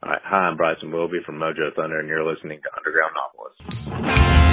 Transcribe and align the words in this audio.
Hi, 0.00 0.16
I'm 0.30 0.56
Bryson 0.56 0.92
Wilby 0.92 1.18
from 1.26 1.40
Mojo 1.40 1.74
Thunder, 1.74 1.98
and 1.98 2.08
you're 2.08 2.24
listening 2.24 2.60
to 2.62 2.68
Undergroundopolis. 2.78 4.47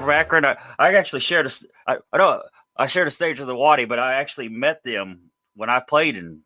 From 0.00 0.10
Akron. 0.10 0.44
I, 0.44 0.56
I 0.78 0.94
actually 0.94 1.20
shared 1.20 1.46
a, 1.46 1.50
I, 1.86 1.96
I 2.12 2.18
know 2.18 2.42
I 2.76 2.86
shared 2.86 3.08
a 3.08 3.10
stage 3.10 3.38
with 3.38 3.48
the 3.48 3.56
Waddy, 3.56 3.84
but 3.86 3.98
I 3.98 4.14
actually 4.14 4.48
met 4.48 4.84
them 4.84 5.30
when 5.54 5.68
I 5.68 5.80
played 5.80 6.16
in, 6.16 6.42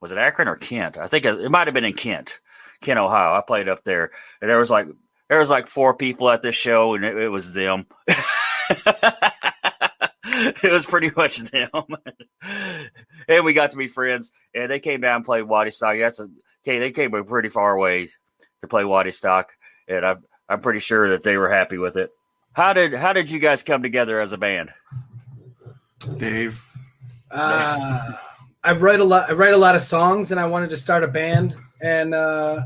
was 0.00 0.12
it 0.12 0.18
Akron 0.18 0.48
or 0.48 0.56
Kent? 0.56 0.98
I 0.98 1.06
think 1.06 1.24
it, 1.24 1.40
it 1.40 1.50
might 1.50 1.66
have 1.66 1.74
been 1.74 1.84
in 1.84 1.94
Kent, 1.94 2.38
Kent, 2.82 2.98
Ohio. 2.98 3.34
I 3.34 3.40
played 3.40 3.68
up 3.68 3.82
there, 3.84 4.10
and 4.40 4.50
there 4.50 4.58
was 4.58 4.70
like 4.70 4.86
there 5.28 5.38
was 5.38 5.50
like 5.50 5.66
four 5.66 5.94
people 5.94 6.28
at 6.30 6.42
this 6.42 6.54
show, 6.54 6.94
and 6.94 7.04
it, 7.04 7.16
it 7.16 7.28
was 7.28 7.52
them. 7.54 7.86
it 10.28 10.70
was 10.70 10.84
pretty 10.86 11.10
much 11.16 11.38
them, 11.38 11.70
and 13.28 13.44
we 13.44 13.52
got 13.54 13.70
to 13.70 13.76
be 13.76 13.88
friends. 13.88 14.32
And 14.54 14.70
they 14.70 14.80
came 14.80 15.00
down 15.00 15.16
and 15.16 15.24
played 15.24 15.44
Waddy 15.44 15.70
Stock. 15.70 15.96
That's 15.98 16.20
a 16.20 16.28
okay. 16.64 16.78
They 16.78 16.92
came 16.92 17.10
pretty 17.24 17.48
far 17.48 17.74
away 17.74 18.10
to 18.60 18.68
play 18.68 18.84
Waddy 18.84 19.12
Stock, 19.12 19.50
and 19.88 20.04
I'm 20.04 20.24
I'm 20.48 20.60
pretty 20.60 20.80
sure 20.80 21.10
that 21.10 21.22
they 21.22 21.36
were 21.36 21.50
happy 21.50 21.78
with 21.78 21.96
it. 21.96 22.10
How 22.52 22.72
did 22.72 22.94
how 22.94 23.12
did 23.12 23.30
you 23.30 23.38
guys 23.38 23.62
come 23.62 23.82
together 23.82 24.20
as 24.20 24.32
a 24.32 24.36
band? 24.38 24.70
Dave. 26.16 26.62
Uh, 27.30 28.12
I 28.64 28.72
write 28.72 29.00
a 29.00 29.04
lot. 29.04 29.30
I 29.30 29.34
write 29.34 29.54
a 29.54 29.58
lot 29.58 29.76
of 29.76 29.82
songs, 29.82 30.30
and 30.32 30.40
I 30.40 30.46
wanted 30.46 30.70
to 30.70 30.76
start 30.76 31.04
a 31.04 31.08
band. 31.08 31.54
And 31.80 32.14
uh, 32.14 32.62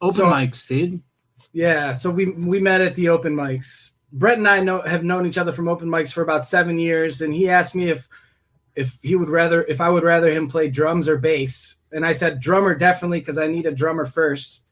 Open 0.00 0.14
So- 0.16 0.26
mics, 0.26 0.66
dude. 0.66 1.02
yeah, 1.52 1.92
so 1.92 2.10
we 2.10 2.26
we 2.30 2.60
met 2.60 2.80
at 2.80 2.94
the 2.94 3.08
open 3.08 3.34
mics. 3.34 3.90
Brett 4.12 4.38
and 4.38 4.48
I 4.48 4.60
know 4.60 4.80
have 4.82 5.04
known 5.04 5.26
each 5.26 5.38
other 5.38 5.52
from 5.52 5.68
open 5.68 5.88
mics 5.88 6.12
for 6.12 6.22
about 6.22 6.46
seven 6.46 6.78
years, 6.78 7.20
and 7.20 7.34
he 7.34 7.48
asked 7.50 7.74
me 7.74 7.88
if 7.90 8.08
if 8.76 8.96
he 9.02 9.16
would 9.16 9.28
rather 9.28 9.62
if 9.64 9.80
I 9.80 9.88
would 9.90 10.04
rather 10.04 10.30
him 10.30 10.48
play 10.48 10.70
drums 10.70 11.08
or 11.08 11.18
bass, 11.18 11.74
and 11.92 12.06
I 12.06 12.12
said 12.12 12.40
drummer 12.40 12.74
definitely 12.74 13.20
because 13.20 13.38
I 13.38 13.46
need 13.48 13.66
a 13.66 13.72
drummer 13.72 14.06
first. 14.06 14.62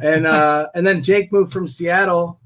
and 0.00 0.26
uh, 0.26 0.68
and 0.74 0.86
then 0.86 1.02
Jake 1.02 1.30
moved 1.32 1.52
from 1.52 1.68
Seattle, 1.68 2.40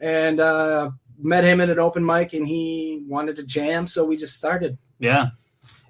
and 0.00 0.40
uh, 0.40 0.90
met 1.18 1.44
him 1.44 1.60
at 1.60 1.70
an 1.70 1.78
open 1.78 2.04
mic, 2.04 2.32
and 2.32 2.46
he 2.46 3.04
wanted 3.06 3.36
to 3.36 3.42
jam, 3.42 3.86
so 3.86 4.04
we 4.04 4.16
just 4.16 4.36
started. 4.36 4.78
Yeah. 4.98 5.30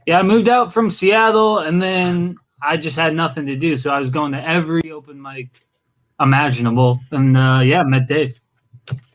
Yeah, 0.09 0.21
I 0.21 0.23
moved 0.23 0.49
out 0.49 0.73
from 0.73 0.89
Seattle 0.89 1.59
and 1.59 1.83
then 1.83 2.37
I 2.63 2.79
just 2.79 2.97
had 2.97 3.15
nothing 3.15 3.45
to 3.45 3.57
do. 3.57 3.77
So 3.77 3.91
I 3.91 3.99
was 3.99 4.09
going 4.09 4.33
to 4.33 4.43
every 4.43 4.91
open 4.91 5.21
mic 5.21 5.51
imaginable. 6.19 7.01
And 7.11 7.37
uh, 7.37 7.61
yeah, 7.63 7.83
met 7.83 8.09
Dave. 8.09 8.41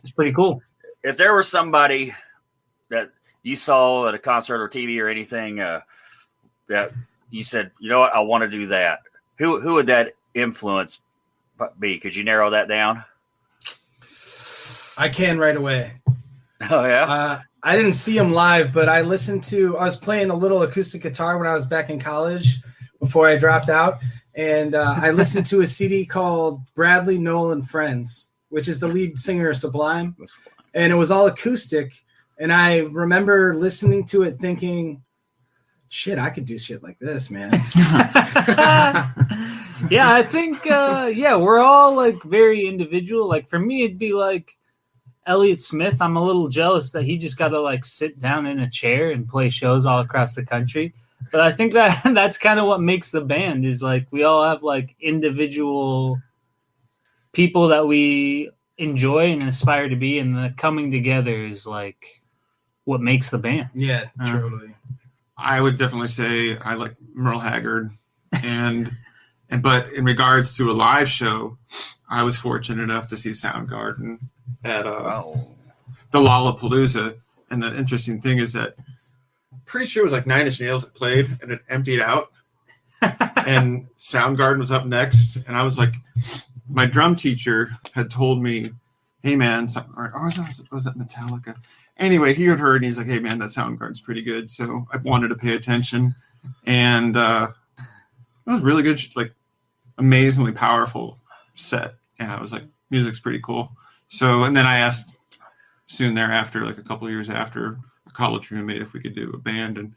It's 0.04 0.12
pretty 0.12 0.34
cool. 0.34 0.62
If 1.04 1.18
there 1.18 1.36
was 1.36 1.48
somebody 1.48 2.14
that 2.90 3.10
you 3.42 3.56
saw 3.56 4.08
at 4.08 4.14
a 4.14 4.20
concert 4.20 4.62
or 4.62 4.70
TV 4.70 5.02
or 5.02 5.08
anything 5.08 5.60
uh, 5.60 5.82
that 6.68 6.92
you 7.32 7.44
said, 7.44 7.72
you 7.80 7.90
know 7.90 8.02
what, 8.02 8.14
I 8.14 8.20
want 8.20 8.44
to 8.44 8.50
do 8.50 8.68
that. 8.68 9.00
Who 9.40 9.60
who 9.60 9.74
would 9.74 9.88
that 9.88 10.14
influence 10.36 11.02
be? 11.80 11.98
Could 11.98 12.16
you 12.16 12.24
narrow 12.24 12.52
that 12.52 12.68
down? 12.68 13.04
I 14.98 15.10
can 15.10 15.38
right 15.38 15.56
away. 15.56 15.94
Oh 16.70 16.86
yeah, 16.86 17.04
Uh, 17.06 17.40
I 17.64 17.76
didn't 17.76 17.94
see 17.94 18.18
him 18.18 18.32
live, 18.32 18.74
but 18.74 18.90
I 18.90 19.02
listened 19.02 19.44
to. 19.46 19.78
I 19.78 19.84
was 19.86 19.98
playing 19.98 20.30
a 20.30 20.36
little 20.36 20.64
acoustic 20.64 21.02
guitar 21.02 21.38
when 21.38 21.48
I 21.48 21.54
was 21.54 21.66
back 21.66 21.90
in 21.90 22.00
college 22.00 22.62
before 23.00 23.28
I 23.28 23.38
dropped 23.38 23.70
out, 23.70 24.00
and 24.36 24.76
uh, 24.76 24.96
I 24.98 25.12
listened 25.12 25.46
to 25.48 25.62
a 25.62 25.68
CD 25.76 26.06
called 26.06 26.62
Bradley 26.76 27.18
Nowell 27.18 27.52
and 27.52 27.68
Friends, 27.68 28.30
which 28.50 28.68
is 28.68 28.80
the 28.80 28.88
lead 28.88 29.18
singer 29.18 29.50
of 29.50 29.58
Sublime, 29.58 30.16
and 30.74 30.92
it 30.92 30.96
was 30.96 31.12
all 31.12 31.28
acoustic. 31.28 31.94
And 32.38 32.52
I 32.52 32.80
remember 32.80 33.56
listening 33.56 34.06
to 34.06 34.24
it, 34.24 34.40
thinking, 34.40 35.04
"Shit, 35.90 36.20
I 36.20 36.30
could 36.30 36.46
do 36.46 36.58
shit 36.58 36.84
like 36.84 37.00
this, 37.00 37.30
man." 37.30 37.52
yeah, 39.90 40.12
I 40.12 40.24
think 40.24 40.66
uh 40.70 41.10
yeah, 41.14 41.36
we're 41.36 41.60
all 41.60 41.96
like 41.96 42.22
very 42.24 42.68
individual. 42.68 43.28
Like 43.28 43.48
for 43.50 43.60
me 43.60 43.84
it'd 43.84 44.00
be 44.00 44.14
like 44.14 44.56
Elliott 45.26 45.62
Smith. 45.62 46.02
I'm 46.02 46.18
a 46.18 46.24
little 46.24 46.48
jealous 46.50 46.92
that 46.92 47.04
he 47.04 47.18
just 47.18 47.38
got 47.38 47.50
to 47.50 47.60
like 47.62 47.86
sit 47.86 48.20
down 48.20 48.46
in 48.46 48.60
a 48.60 48.70
chair 48.70 49.12
and 49.12 49.28
play 49.28 49.50
shows 49.50 49.86
all 49.86 50.00
across 50.00 50.36
the 50.36 50.46
country. 50.46 50.94
But 51.32 51.42
I 51.42 51.52
think 51.52 51.74
that 51.74 52.02
that's 52.14 52.38
kind 52.38 52.60
of 52.60 52.66
what 52.66 52.82
makes 52.82 53.12
the 53.12 53.22
band 53.22 53.66
is 53.66 53.82
like 53.82 54.08
we 54.12 54.24
all 54.24 54.44
have 54.44 54.64
like 54.64 54.96
individual 55.00 56.20
people 57.32 57.70
that 57.70 57.88
we 57.88 58.52
enjoy 58.78 59.32
and 59.32 59.44
aspire 59.44 59.88
to 59.90 59.96
be 59.96 60.20
and 60.20 60.36
the 60.36 60.54
coming 60.58 60.92
together 60.92 61.46
is 61.46 61.66
like 61.66 62.22
what 62.86 63.02
makes 63.02 63.30
the 63.30 63.38
band. 63.38 63.70
yeah, 63.74 64.06
Uh, 64.20 64.40
truly. 64.40 64.76
I 65.38 65.62
would 65.62 65.78
definitely 65.78 66.10
say 66.10 66.58
I 66.58 66.74
like 66.76 66.96
Merle 67.14 67.40
Haggard, 67.40 67.92
and 68.44 68.92
and 69.50 69.64
but 69.64 69.92
in 69.94 70.06
regards 70.06 70.56
to 70.58 70.70
a 70.70 70.74
live 70.74 71.10
show, 71.10 71.58
I 72.10 72.24
was 72.24 72.36
fortunate 72.38 72.84
enough 72.84 73.08
to 73.08 73.18
see 73.18 73.30
Soundgarden 73.30 74.20
at 74.64 74.86
uh, 74.86 75.22
oh, 75.26 75.48
the 76.12 76.20
Lollapalooza, 76.20 77.16
and 77.50 77.62
the 77.62 77.76
interesting 77.78 78.22
thing 78.22 78.38
is 78.38 78.54
that 78.54 78.76
I'm 79.52 79.62
pretty 79.66 79.86
sure 79.88 80.02
it 80.02 80.06
was 80.06 80.14
like 80.14 80.28
Nine 80.28 80.46
Inch 80.46 80.60
Nails 80.60 80.84
that 80.84 80.94
played, 80.94 81.38
and 81.42 81.52
it 81.52 81.62
emptied 81.70 82.02
out, 82.02 82.32
and 83.02 83.88
Soundgarden 83.98 84.60
was 84.60 84.72
up 84.72 84.86
next, 84.86 85.38
and 85.48 85.56
I 85.58 85.64
was 85.64 85.78
like, 85.78 85.94
my 86.70 86.86
drum 86.86 87.16
teacher 87.16 87.78
had 87.94 88.10
told 88.10 88.42
me, 88.42 88.72
"Hey 89.22 89.36
man," 89.36 89.70
some- 89.70 89.94
or, 89.98 90.12
or 90.14 90.26
was, 90.26 90.36
that, 90.36 90.72
was 90.72 90.84
that 90.86 90.98
Metallica? 90.98 91.56
Anyway, 91.98 92.34
he 92.34 92.46
had 92.46 92.60
heard, 92.60 92.78
and 92.78 92.86
he's 92.86 92.98
like, 92.98 93.08
"Hey 93.08 93.20
man, 93.20 93.40
that 93.40 93.50
Soundgarden's 93.50 94.02
pretty 94.02 94.22
good." 94.22 94.50
So 94.50 94.88
I 94.92 94.98
wanted 94.98 95.28
to 95.30 95.36
pay 95.36 95.56
attention, 95.56 96.16
and 96.66 97.16
uh, 97.16 97.52
it 97.78 98.50
was 98.50 98.62
really 98.62 98.84
good. 98.84 99.02
Like 99.16 99.34
amazingly 99.98 100.52
powerful 100.52 101.20
set, 101.56 101.96
and 102.20 102.32
I 102.32 102.40
was 102.42 102.52
like, 102.52 102.64
music's 102.90 103.20
pretty 103.20 103.40
cool. 103.40 103.72
So, 104.08 104.44
and 104.44 104.56
then 104.56 104.66
I 104.66 104.78
asked 104.80 105.18
soon 105.88 106.14
thereafter, 106.14 106.66
like 106.66 106.78
a 106.78 106.84
couple 106.84 107.08
of 107.08 107.14
years 107.14 107.30
after, 107.30 107.80
a 108.08 108.12
college 108.12 108.52
roommate 108.52 108.82
if 108.82 108.94
we 108.94 109.00
could 109.00 109.16
do 109.16 109.32
a 109.34 109.38
band, 109.38 109.78
and 109.78 109.94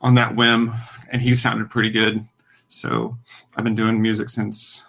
on 0.00 0.14
that 0.14 0.34
whim, 0.34 0.72
and 1.10 1.22
he 1.22 1.36
sounded 1.36 1.70
pretty 1.70 1.90
good. 1.90 2.26
So 2.68 3.16
I've 3.56 3.64
been 3.64 3.74
doing 3.74 4.00
music 4.00 4.28
since 4.28 4.82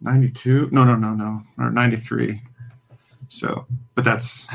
'92. 0.00 0.70
No, 0.72 0.84
no, 0.84 0.96
no, 0.96 1.14
no, 1.14 1.42
or 1.58 1.70
'93. 1.70 2.42
So, 3.28 3.66
but 3.94 4.04
that's 4.04 4.48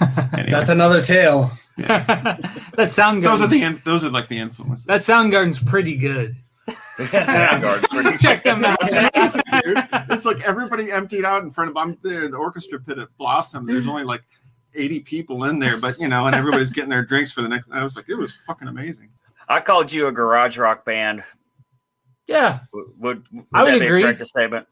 anyway. 0.32 0.50
That's 0.50 0.70
another 0.70 1.02
tale. 1.02 1.50
Yeah. 1.76 2.36
that 2.74 2.92
sound 2.92 3.24
those 3.24 3.42
are 3.42 3.46
the 3.46 3.80
those 3.84 4.04
are 4.04 4.10
like 4.10 4.28
the 4.28 4.38
influences. 4.38 4.86
that 4.86 5.00
Soundgarden's 5.00 5.58
pretty 5.58 5.96
good. 5.96 6.36
Soundgarden's 7.10 8.22
Check 8.22 8.44
them 8.44 8.64
out. 8.64 8.78
It's 8.80 8.92
amazing. 8.92 9.42
It's 10.10 10.24
like 10.24 10.46
everybody 10.46 10.90
emptied 10.90 11.24
out 11.24 11.42
in 11.42 11.50
front 11.50 11.70
of 11.70 11.76
I'm 11.76 11.96
there 12.02 12.24
in 12.24 12.30
the 12.30 12.36
orchestra 12.36 12.78
pit 12.80 12.98
at 12.98 13.08
Blossom. 13.16 13.66
There's 13.66 13.86
only 13.86 14.04
like 14.04 14.22
80 14.74 15.00
people 15.00 15.44
in 15.44 15.58
there, 15.58 15.76
but 15.78 15.98
you 15.98 16.08
know, 16.08 16.26
and 16.26 16.34
everybody's 16.34 16.70
getting 16.70 16.90
their 16.90 17.04
drinks 17.04 17.32
for 17.32 17.42
the 17.42 17.48
next. 17.48 17.70
I 17.70 17.82
was 17.82 17.96
like, 17.96 18.08
it 18.08 18.16
was 18.16 18.34
fucking 18.34 18.68
amazing. 18.68 19.10
I 19.48 19.60
called 19.60 19.92
you 19.92 20.06
a 20.08 20.12
garage 20.12 20.58
rock 20.58 20.84
band. 20.84 21.24
Yeah, 22.26 22.60
Would, 22.72 22.86
would, 22.98 23.28
would 23.32 23.46
I 23.52 23.62
would 23.64 23.74
that 23.74 23.80
be 23.80 23.86
agree. 23.86 24.02
a 24.02 24.06
correct 24.06 24.26
statement? 24.26 24.66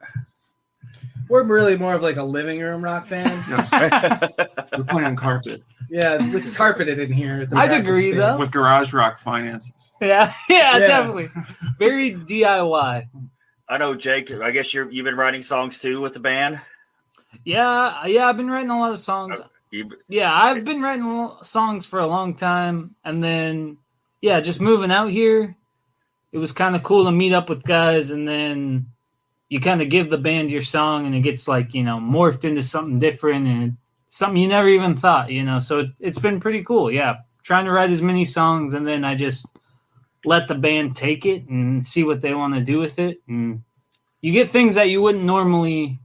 We're 1.29 1.43
really 1.45 1.77
more 1.77 1.95
of 1.95 2.03
like 2.03 2.17
a 2.17 2.23
living 2.23 2.61
room 2.61 2.83
rock 2.83 3.09
band. 3.09 3.45
Yes, 3.49 3.71
we 4.77 4.85
play 4.85 5.05
on 5.05 5.17
carpet 5.17 5.63
Yeah, 5.91 6.19
it's 6.21 6.51
carpeted 6.51 6.99
in 7.01 7.13
here. 7.13 7.47
the 7.47 7.57
I'd 7.57 7.73
agree, 7.73 8.13
space. 8.13 8.17
though. 8.17 8.39
with 8.39 8.53
garage 8.53 8.93
rock 8.93 9.19
finances. 9.19 9.93
yeah, 10.01 10.33
yeah, 10.49 10.79
Yeah. 10.79 10.87
definitely. 10.87 11.29
Very 11.79 12.15
DIY. 12.15 13.09
I 13.69 13.79
know, 13.79 13.95
Jake. 13.95 14.31
I 14.31 14.51
guess 14.53 14.73
you're 14.73 14.91
you've 14.91 15.05
been 15.05 15.17
writing 15.17 15.43
songs 15.43 15.81
too 15.81 16.01
with 16.01 16.15
the 16.15 16.21
band. 16.21 16.61
Yeah, 17.45 18.07
yeah. 18.07 18.27
I've 18.29 18.37
been 18.37 18.51
writing 18.51 18.71
a 18.71 18.79
lot 18.79 18.93
of 18.93 18.99
songs. 19.01 19.39
Oh, 19.41 19.47
you, 19.71 19.91
Yeah, 20.09 20.33
I've 20.33 20.65
been 20.65 20.83
writing 20.83 21.07
lo- 21.07 21.39
songs 21.43 21.87
for 21.87 22.01
a 22.01 22.07
long 22.07 22.35
time, 22.35 22.95
and 23.05 23.23
then 23.23 23.77
yeah, 24.21 24.41
just 24.41 24.61
moving 24.61 24.91
out 24.91 25.11
here, 25.11 25.57
it 26.33 26.39
was 26.39 26.53
kind 26.53 26.75
of 26.77 26.83
cool 26.83 27.05
to 27.05 27.13
meet 27.13 27.33
up 27.33 27.49
with 27.49 27.63
guys, 27.63 28.11
and 28.11 28.27
then 28.29 28.87
you 29.49 29.61
kind 29.61 29.81
of 29.83 29.89
give 29.89 30.11
the 30.11 30.19
band 30.19 30.51
your 30.51 30.63
song, 30.63 31.07
and 31.07 31.15
it 31.15 31.21
gets 31.21 31.47
like 31.49 31.73
you 31.75 31.83
know 31.85 31.99
morphed 31.99 32.45
into 32.45 32.63
something 32.63 32.99
different 32.99 33.47
and 33.47 33.77
something 34.11 34.43
you 34.43 34.49
never 34.49 34.69
even 34.69 34.95
thought, 34.95 35.31
you 35.31 35.43
know. 35.43 35.59
So 35.59 35.81
it, 35.81 35.91
it's 35.99 36.19
been 36.19 36.39
pretty 36.39 36.63
cool. 36.63 36.91
Yeah, 36.91 37.19
trying 37.43 37.65
to 37.65 37.71
write 37.71 37.91
as 37.91 38.03
many 38.03 38.27
songs, 38.27 38.75
and 38.75 38.87
then 38.87 39.05
I 39.05 39.15
just 39.15 39.47
let 40.27 40.49
the 40.49 40.55
band 40.55 40.95
take 40.95 41.25
it 41.25 41.49
and 41.49 41.87
see 41.87 42.05
what 42.05 42.21
they 42.21 42.35
want 42.35 42.55
to 42.55 42.61
do 42.61 42.79
with 42.79 42.99
it, 42.99 43.23
and 43.27 43.63
you 44.21 44.33
get 44.33 44.51
things 44.51 44.75
that 44.75 44.91
you 44.91 45.01
wouldn't 45.01 45.25
normally 45.25 45.99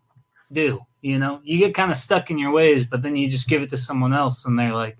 do. 0.53 0.79
You 1.01 1.19
know, 1.19 1.41
you 1.43 1.59
get 1.59 1.75
kind 1.75 1.91
of 1.91 1.97
stuck 1.97 2.31
in 2.31 2.39
your 2.39 2.51
ways, 2.51 2.85
but 2.89 3.01
then 3.01 3.15
you 3.15 3.29
just 3.29 3.49
give 3.49 3.61
it 3.61 3.69
to 3.71 3.77
someone 3.77 4.13
else, 4.13 4.45
and 4.45 4.57
they're 4.57 4.73
like, 4.73 4.97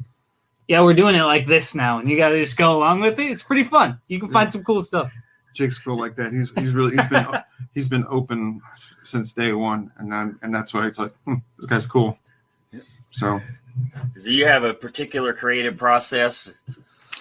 "Yeah, 0.68 0.82
we're 0.82 0.94
doing 0.94 1.16
it 1.16 1.24
like 1.24 1.48
this 1.48 1.74
now," 1.74 2.00
and 2.00 2.10
you 2.10 2.18
got 2.18 2.30
to 2.30 2.44
just 2.44 2.58
go 2.58 2.76
along 2.78 3.02
with 3.02 3.20
it. 3.20 3.32
It's 3.32 3.44
pretty 3.44 3.64
fun. 3.64 4.00
You 4.08 4.20
can 4.20 4.30
find 4.30 4.52
some 4.52 4.64
cool 4.64 4.82
stuff. 4.82 5.12
Jake's 5.56 5.80
cool 5.80 5.98
like 5.98 6.16
that. 6.18 6.34
He's 6.34 6.52
he's 6.58 6.74
really 6.74 6.96
he's 6.98 7.08
been 7.08 7.26
he's 7.74 7.90
been 7.90 8.06
open 8.10 8.62
since 9.04 9.32
day 9.32 9.54
one, 9.54 9.92
and 9.98 10.14
I'm, 10.14 10.40
and 10.42 10.54
that's 10.54 10.74
why 10.74 10.86
it's 10.86 11.00
like 11.00 11.14
hmm, 11.26 11.36
this 11.58 11.66
guy's 11.66 11.88
cool. 11.88 12.20
So 13.16 13.42
do 14.22 14.30
you 14.30 14.46
have 14.46 14.66
a 14.66 14.74
particular 14.74 15.32
creative 15.32 15.78
process? 15.78 16.54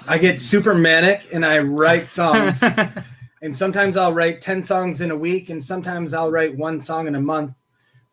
I 0.09 0.19
get 0.19 0.41
super 0.41 0.75
manic 0.75 1.29
and 1.33 1.47
I 1.47 1.61
write 1.61 2.09
songs. 2.09 2.61
and 3.43 3.55
sometimes 3.55 3.97
I'll 3.97 4.13
write 4.13 4.41
10 4.41 4.65
songs 4.65 5.01
in 5.01 5.13
a 5.13 5.17
week 5.17 5.51
and 5.51 5.63
sometimes 5.63 6.13
I'll 6.13 6.33
write 6.33 6.57
one 6.57 6.81
song 6.81 7.07
in 7.07 7.15
a 7.15 7.21
month. 7.21 7.63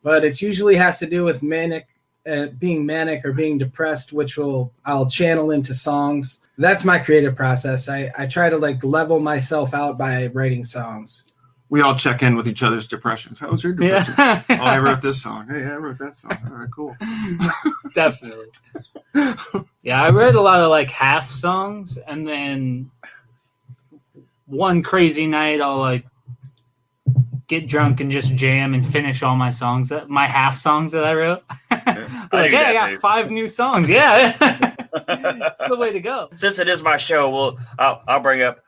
But 0.03 0.23
it 0.23 0.43
usually 0.43 0.75
has 0.75 0.99
to 0.99 1.07
do 1.07 1.23
with 1.23 1.41
manic 1.41 1.87
uh, 2.29 2.47
being 2.59 2.85
manic 2.85 3.25
or 3.25 3.33
being 3.33 3.57
depressed, 3.57 4.13
which 4.13 4.37
will 4.37 4.71
I'll 4.85 5.09
channel 5.09 5.49
into 5.49 5.73
songs. 5.73 6.37
That's 6.59 6.85
my 6.85 6.99
creative 6.99 7.35
process. 7.35 7.89
I, 7.89 8.11
I 8.15 8.27
try 8.27 8.51
to 8.51 8.57
like 8.57 8.83
level 8.83 9.19
myself 9.19 9.73
out 9.73 9.97
by 9.97 10.27
writing 10.27 10.63
songs. 10.63 11.25
We 11.71 11.79
all 11.81 11.95
check 11.95 12.21
in 12.21 12.35
with 12.35 12.49
each 12.49 12.63
other's 12.63 12.85
depressions. 12.85 13.39
How 13.39 13.49
was 13.49 13.63
your 13.63 13.71
depression? 13.71 14.13
yeah, 14.17 14.43
Oh, 14.49 14.55
I 14.55 14.77
wrote 14.77 15.01
this 15.01 15.23
song. 15.23 15.47
Hey, 15.49 15.63
I 15.63 15.77
wrote 15.77 15.97
that 15.99 16.13
song. 16.15 16.37
All 16.45 16.57
right, 16.57 16.69
cool. 16.69 16.95
definitely. 17.95 18.47
Yeah, 19.83 20.03
I 20.03 20.11
read 20.11 20.35
a 20.35 20.41
lot 20.41 20.59
of 20.61 20.69
like 20.69 20.91
half 20.91 21.31
songs, 21.31 21.97
and 22.07 22.27
then 22.27 22.91
one 24.45 24.83
crazy 24.83 25.25
night 25.25 25.59
I'll 25.59 25.79
like 25.79 26.05
get 27.47 27.67
drunk 27.67 27.99
and 27.99 28.11
just 28.11 28.35
jam 28.35 28.75
and 28.75 28.85
finish 28.85 29.23
all 29.23 29.35
my 29.35 29.49
songs 29.49 29.89
that 29.89 30.07
my 30.07 30.27
half 30.27 30.59
songs 30.59 30.91
that 30.91 31.03
I 31.03 31.15
wrote. 31.15 31.43
I 31.71 32.27
like, 32.31 32.51
do 32.51 32.57
hey, 32.57 32.65
I 32.65 32.73
got 32.73 32.89
too. 32.91 32.99
five 32.99 33.31
new 33.31 33.47
songs. 33.47 33.89
Yeah, 33.89 34.37
that's 35.07 35.67
the 35.67 35.75
way 35.75 35.91
to 35.93 35.99
go. 35.99 36.29
Since 36.35 36.59
it 36.59 36.67
is 36.67 36.83
my 36.83 36.97
show, 36.97 37.29
well, 37.31 37.57
I'll, 37.79 38.03
I'll 38.07 38.19
bring 38.19 38.43
up, 38.43 38.59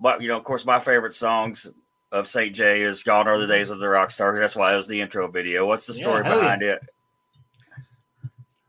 my, 0.00 0.18
you 0.18 0.26
know, 0.26 0.36
of 0.36 0.42
course, 0.42 0.64
my 0.64 0.80
favorite 0.80 1.12
songs 1.14 1.70
of 2.12 2.28
St. 2.28 2.54
J 2.54 2.82
is 2.82 3.02
"Gone 3.02 3.28
Are 3.28 3.38
the 3.38 3.46
Days 3.46 3.70
of 3.70 3.78
the 3.78 3.88
Rock 3.88 4.10
Star." 4.10 4.38
That's 4.38 4.56
why 4.56 4.72
it 4.72 4.76
was 4.76 4.88
the 4.88 5.00
intro 5.00 5.28
video. 5.28 5.66
What's 5.66 5.86
the 5.86 5.94
story 5.94 6.22
yeah. 6.24 6.34
behind 6.34 6.62
it? 6.62 6.80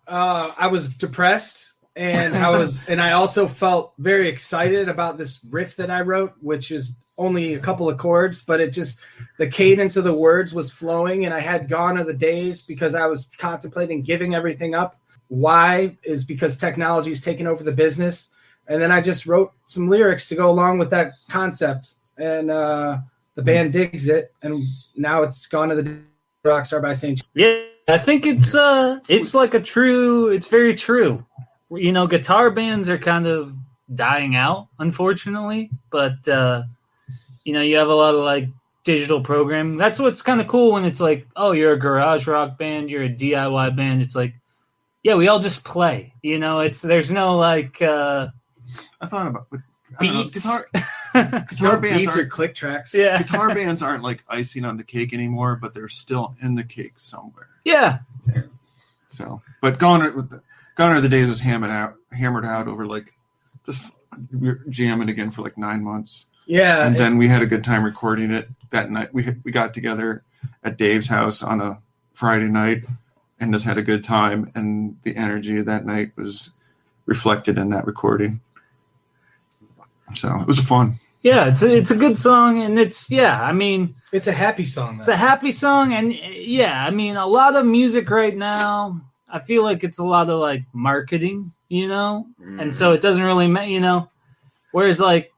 Uh, 0.07 0.51
I 0.57 0.67
was 0.67 0.89
depressed 0.89 1.71
and 1.95 2.35
I 2.35 2.49
was 2.49 2.81
and 2.87 3.01
I 3.01 3.13
also 3.13 3.47
felt 3.47 3.93
very 3.97 4.27
excited 4.27 4.89
about 4.89 5.17
this 5.17 5.39
riff 5.49 5.75
that 5.77 5.89
I 5.89 6.01
wrote, 6.01 6.33
which 6.41 6.71
is 6.71 6.95
only 7.17 7.53
a 7.53 7.59
couple 7.59 7.89
of 7.89 7.97
chords, 7.97 8.43
but 8.43 8.59
it 8.59 8.71
just 8.71 8.99
the 9.37 9.47
cadence 9.47 9.95
of 9.97 10.03
the 10.03 10.13
words 10.13 10.53
was 10.53 10.71
flowing 10.71 11.25
and 11.25 11.33
I 11.33 11.39
had 11.39 11.69
gone 11.69 11.97
are 11.97 12.03
the 12.03 12.13
days 12.13 12.61
because 12.61 12.95
I 12.95 13.05
was 13.05 13.29
contemplating 13.37 14.01
giving 14.01 14.33
everything 14.33 14.75
up. 14.75 14.99
Why 15.27 15.97
is 16.03 16.23
because 16.23 16.57
technology's 16.57 17.21
taken 17.21 17.47
over 17.47 17.63
the 17.63 17.71
business. 17.71 18.29
And 18.67 18.81
then 18.81 18.91
I 18.91 19.01
just 19.01 19.25
wrote 19.25 19.51
some 19.67 19.89
lyrics 19.89 20.29
to 20.29 20.35
go 20.35 20.49
along 20.49 20.77
with 20.77 20.89
that 20.91 21.13
concept. 21.29 21.95
And 22.17 22.51
uh 22.51 22.99
the 23.43 23.51
band 23.51 23.73
digs 23.73 24.07
it 24.07 24.33
and 24.41 24.63
now 24.95 25.23
it's 25.23 25.47
gone 25.47 25.69
to 25.69 25.75
the 25.75 25.99
rock 26.43 26.65
star 26.65 26.79
by 26.79 26.93
St. 26.93 27.21
Yeah, 27.33 27.61
I 27.87 27.97
think 27.97 28.25
it's 28.25 28.55
uh 28.55 28.99
it's 29.07 29.33
like 29.33 29.53
a 29.53 29.59
true 29.59 30.29
it's 30.29 30.47
very 30.47 30.75
true. 30.75 31.25
You 31.69 31.91
know, 31.91 32.07
guitar 32.07 32.51
bands 32.51 32.89
are 32.89 32.97
kind 32.97 33.27
of 33.27 33.55
dying 33.93 34.35
out, 34.35 34.67
unfortunately, 34.79 35.69
but 35.89 36.27
uh 36.27 36.63
you 37.43 37.53
know, 37.53 37.61
you 37.61 37.77
have 37.77 37.89
a 37.89 37.95
lot 37.95 38.13
of 38.13 38.21
like 38.21 38.47
digital 38.83 39.21
programming. 39.21 39.77
That's 39.77 39.99
what's 39.99 40.21
kind 40.21 40.41
of 40.41 40.47
cool 40.47 40.71
when 40.73 40.85
it's 40.85 40.99
like, 40.99 41.27
oh, 41.35 41.53
you're 41.53 41.73
a 41.73 41.79
garage 41.79 42.27
rock 42.27 42.57
band, 42.57 42.89
you're 42.89 43.03
a 43.03 43.09
DIY 43.09 43.75
band. 43.75 44.01
It's 44.01 44.15
like, 44.15 44.33
yeah, 45.03 45.15
we 45.15 45.27
all 45.27 45.39
just 45.39 45.63
play. 45.63 46.13
You 46.21 46.39
know, 46.39 46.59
it's 46.59 46.81
there's 46.81 47.11
no 47.11 47.37
like 47.37 47.81
uh 47.81 48.27
I 48.99 49.07
thought 49.07 49.27
about 49.27 49.47
but 49.49 49.61
I 49.99 50.05
don't 50.05 50.15
know, 50.15 50.23
beats. 50.23 50.43
guitar 50.43 50.67
yeah. 50.73 50.85
Guitar 51.13 51.77
bands 51.79 51.97
beats 52.05 52.15
aren't, 52.17 52.29
click 52.31 52.55
tracks. 52.55 52.93
Yeah. 52.93 53.17
guitar 53.21 53.53
bands 53.53 53.81
aren't 53.81 54.03
like 54.03 54.23
icing 54.29 54.65
on 54.65 54.77
the 54.77 54.83
cake 54.83 55.13
anymore, 55.13 55.55
but 55.55 55.73
they're 55.73 55.89
still 55.89 56.35
in 56.41 56.55
the 56.55 56.63
cake 56.63 56.93
somewhere. 56.97 57.47
Yeah. 57.63 57.99
So, 59.07 59.41
but 59.61 59.77
Gone 59.77 60.15
with 60.15 60.29
the 60.29 60.41
Gone 60.75 60.91
Are 60.93 61.01
the 61.01 61.09
Days 61.09 61.27
was 61.27 61.41
hammered 61.41 61.69
out, 61.69 61.95
hammered 62.11 62.45
out 62.45 62.67
over 62.67 62.85
like 62.85 63.13
just 63.65 63.93
we 64.31 64.49
were 64.49 64.61
jamming 64.69 65.09
again 65.09 65.31
for 65.31 65.41
like 65.41 65.57
nine 65.57 65.83
months, 65.83 66.27
Yeah. 66.45 66.85
and 66.87 66.95
then 66.95 67.17
we 67.17 67.27
had 67.27 67.41
a 67.41 67.45
good 67.45 67.63
time 67.63 67.83
recording 67.83 68.31
it 68.31 68.47
that 68.69 68.89
night. 68.89 69.13
We 69.13 69.25
we 69.43 69.51
got 69.51 69.73
together 69.73 70.23
at 70.63 70.77
Dave's 70.77 71.07
house 71.07 71.43
on 71.43 71.59
a 71.61 71.81
Friday 72.13 72.47
night 72.47 72.85
and 73.39 73.51
just 73.53 73.65
had 73.65 73.77
a 73.77 73.81
good 73.81 74.03
time, 74.03 74.49
and 74.55 74.95
the 75.03 75.15
energy 75.17 75.57
of 75.57 75.65
that 75.65 75.85
night 75.85 76.11
was 76.15 76.51
reflected 77.05 77.57
in 77.57 77.69
that 77.71 77.85
recording. 77.85 78.39
So 80.13 80.39
it 80.39 80.47
was 80.47 80.59
fun. 80.59 80.99
Yeah, 81.21 81.47
it's 81.47 81.61
a, 81.61 81.69
it's 81.69 81.91
a 81.91 81.95
good 81.95 82.17
song 82.17 82.63
and 82.63 82.79
it's 82.79 83.09
yeah, 83.11 83.41
I 83.41 83.51
mean, 83.51 83.95
It's 84.11 84.27
a 84.27 84.33
happy 84.33 84.65
song. 84.65 84.99
It's 84.99 85.07
a 85.07 85.15
happy 85.15 85.51
song, 85.51 85.93
and 85.93 86.13
yeah, 86.13 86.85
I 86.85 86.89
mean, 86.89 87.15
a 87.15 87.25
lot 87.25 87.55
of 87.55 87.65
music 87.65 88.09
right 88.09 88.35
now. 88.35 89.01
I 89.29 89.39
feel 89.39 89.63
like 89.63 89.83
it's 89.83 89.99
a 89.99 90.03
lot 90.03 90.29
of 90.29 90.39
like 90.39 90.63
marketing, 90.73 91.53
you 91.69 91.87
know, 91.87 92.27
and 92.59 92.75
so 92.75 92.91
mm. 92.91 92.95
it 92.95 93.01
doesn't 93.01 93.23
really, 93.23 93.47
ma- 93.47 93.61
you 93.61 93.79
know. 93.79 94.09
Whereas 94.71 94.99
like, 94.99 95.31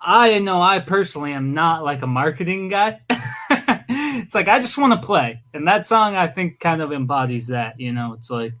I 0.00 0.38
know 0.38 0.60
I 0.60 0.78
personally 0.78 1.32
am 1.32 1.52
not 1.52 1.82
like 1.82 2.02
a 2.02 2.06
marketing 2.06 2.68
guy. 2.68 3.00
it's 3.10 4.34
like 4.34 4.46
I 4.46 4.60
just 4.60 4.78
want 4.78 4.92
to 4.92 5.04
play, 5.04 5.42
and 5.54 5.66
that 5.66 5.86
song 5.86 6.16
I 6.16 6.28
think 6.28 6.60
kind 6.60 6.82
of 6.82 6.92
embodies 6.92 7.48
that. 7.48 7.80
You 7.80 7.92
know, 7.92 8.12
it's 8.12 8.30
like 8.30 8.52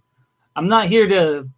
I'm 0.56 0.68
not 0.68 0.86
here 0.88 1.06
to 1.08 1.48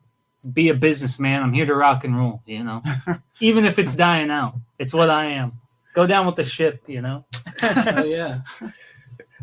be 0.52 0.68
a 0.68 0.74
businessman. 0.74 1.42
I'm 1.42 1.52
here 1.52 1.66
to 1.66 1.74
rock 1.74 2.04
and 2.04 2.16
roll. 2.16 2.42
You 2.46 2.64
know, 2.64 2.82
even 3.40 3.64
if 3.64 3.78
it's 3.78 3.96
dying 3.96 4.30
out, 4.30 4.54
it's 4.78 4.94
what 4.94 5.10
I 5.10 5.26
am. 5.26 5.60
Go 5.94 6.06
down 6.06 6.26
with 6.26 6.36
the 6.36 6.44
ship. 6.44 6.82
You 6.86 7.02
know. 7.02 7.24
oh 7.62 8.04
yeah. 8.04 8.40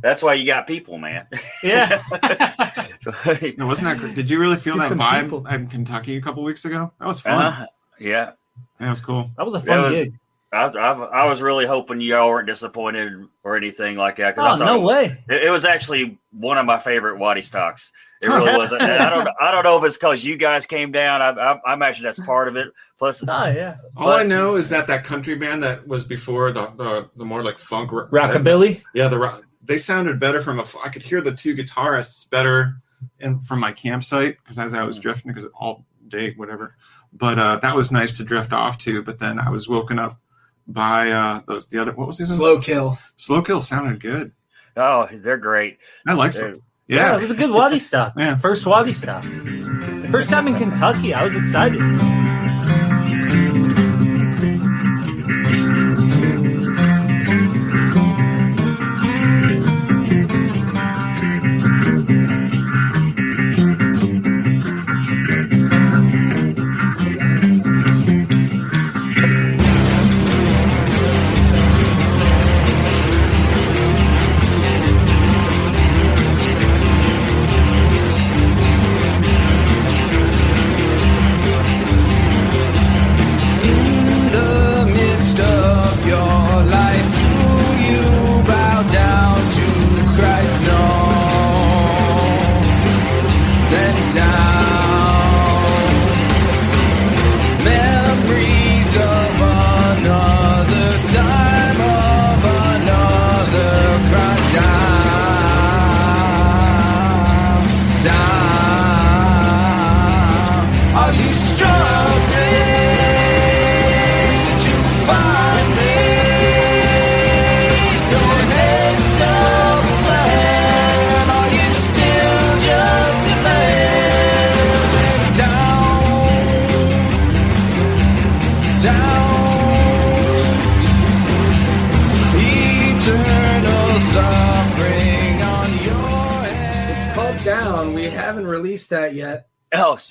That's 0.01 0.21
why 0.21 0.35
you 0.35 0.45
got 0.45 0.67
people, 0.67 0.97
man. 0.97 1.27
Yeah. 1.63 2.01
It 3.25 3.59
wasn't 3.61 4.01
that. 4.01 4.15
Did 4.15 4.29
you 4.31 4.39
really 4.39 4.55
feel 4.57 4.75
Get 4.77 4.89
that 4.89 4.97
vibe 4.97 5.23
people. 5.23 5.45
in 5.47 5.67
Kentucky 5.67 6.15
a 6.17 6.21
couple 6.21 6.43
weeks 6.43 6.65
ago? 6.65 6.91
That 6.99 7.07
was 7.07 7.19
fun. 7.21 7.45
Uh, 7.45 7.65
yeah, 7.99 8.31
That 8.79 8.89
was 8.89 8.99
cool. 9.01 9.29
That 9.37 9.45
was 9.45 9.53
a 9.53 9.59
fun 9.59 9.81
was- 9.83 9.91
gig. 9.93 10.13
I, 10.55 10.67
I, 10.67 10.91
I 11.23 11.27
was 11.29 11.41
really 11.41 11.65
hoping 11.65 12.01
y'all 12.01 12.29
weren't 12.29 12.47
disappointed 12.47 13.27
or 13.43 13.57
anything 13.57 13.97
like 13.97 14.15
that. 14.17 14.35
'cause 14.35 14.43
I 14.45 14.53
Oh 14.55 14.57
thought 14.57 14.65
no 14.65 14.75
it, 14.77 14.81
was- 14.81 14.89
way! 14.91 15.23
it, 15.29 15.43
it 15.45 15.49
was 15.49 15.65
actually 15.65 16.17
one 16.31 16.57
of 16.57 16.65
my 16.65 16.79
favorite 16.79 17.17
Waddy 17.19 17.41
stocks. 17.41 17.91
It 18.21 18.27
really 18.29 18.53
was. 18.57 18.71
And 18.71 18.81
I 18.81 19.09
don't 19.09 19.27
I 19.41 19.51
don't 19.51 19.63
know 19.63 19.77
if 19.77 19.83
it's 19.83 19.97
because 19.97 20.23
you 20.23 20.37
guys 20.37 20.65
came 20.65 20.91
down. 20.91 21.21
I, 21.21 21.29
I, 21.29 21.59
I 21.65 21.73
imagine 21.73 22.03
that's 22.05 22.19
part 22.19 22.47
of 22.47 22.55
it. 22.55 22.69
Plus, 22.97 23.21
Oh 23.27 23.47
yeah, 23.47 23.75
All 23.97 24.09
I 24.09 24.23
know 24.23 24.55
is 24.55 24.69
that 24.69 24.87
that 24.87 25.03
country 25.03 25.35
band 25.35 25.61
that 25.63 25.87
was 25.87 26.03
before 26.03 26.51
the 26.51 26.67
the, 26.77 27.09
the 27.17 27.25
more 27.25 27.43
like 27.43 27.57
funk 27.57 27.91
ro- 27.91 28.07
rockabilly. 28.07 28.81
Yeah, 28.93 29.09
the 29.09 29.19
rock, 29.19 29.41
they 29.63 29.77
sounded 29.77 30.19
better 30.19 30.41
from 30.41 30.59
a. 30.59 30.65
I 30.83 30.89
could 30.89 31.03
hear 31.03 31.21
the 31.21 31.33
two 31.33 31.55
guitarists 31.55 32.29
better, 32.29 32.75
and 33.19 33.45
from 33.45 33.59
my 33.59 33.73
campsite 33.73 34.37
because 34.41 34.57
as 34.57 34.73
I 34.73 34.83
was 34.85 34.97
drifting, 34.97 35.33
because 35.33 35.49
all 35.53 35.85
day 36.07 36.33
whatever. 36.37 36.75
But 37.11 37.37
uh, 37.39 37.55
that 37.57 37.75
was 37.75 37.91
nice 37.91 38.17
to 38.17 38.23
drift 38.23 38.53
off 38.53 38.77
to. 38.79 39.01
But 39.03 39.19
then 39.19 39.39
I 39.39 39.49
was 39.49 39.67
woken 39.67 39.99
up 39.99 40.19
by 40.67 41.11
uh, 41.11 41.41
those 41.47 41.67
the 41.67 41.79
other. 41.79 41.91
What 41.93 42.07
was 42.07 42.17
his 42.17 42.29
name? 42.29 42.37
Slow 42.37 42.59
kill. 42.59 42.97
Slow 43.15 43.41
Kill 43.41 43.61
sounded 43.61 43.99
good. 43.99 44.31
oh, 44.77 45.07
they're 45.11 45.37
great. 45.37 45.77
I 46.07 46.13
like 46.13 46.31
They're- 46.33 46.53
Slow. 46.55 46.61
Yeah, 46.87 46.97
Yeah, 47.11 47.17
it 47.17 47.21
was 47.21 47.31
a 47.31 47.35
good 47.35 47.49
Waddy 47.49 47.79
Stock. 47.79 48.13
Yeah. 48.15 48.35
First 48.35 48.65
Waddy 48.67 48.93
Stock. 48.93 49.23
The 49.23 50.07
first 50.11 50.29
time 50.29 50.47
in 50.47 50.55
Kentucky, 50.55 51.15
I 51.15 51.23
was 51.23 51.35
excited. 51.35 51.79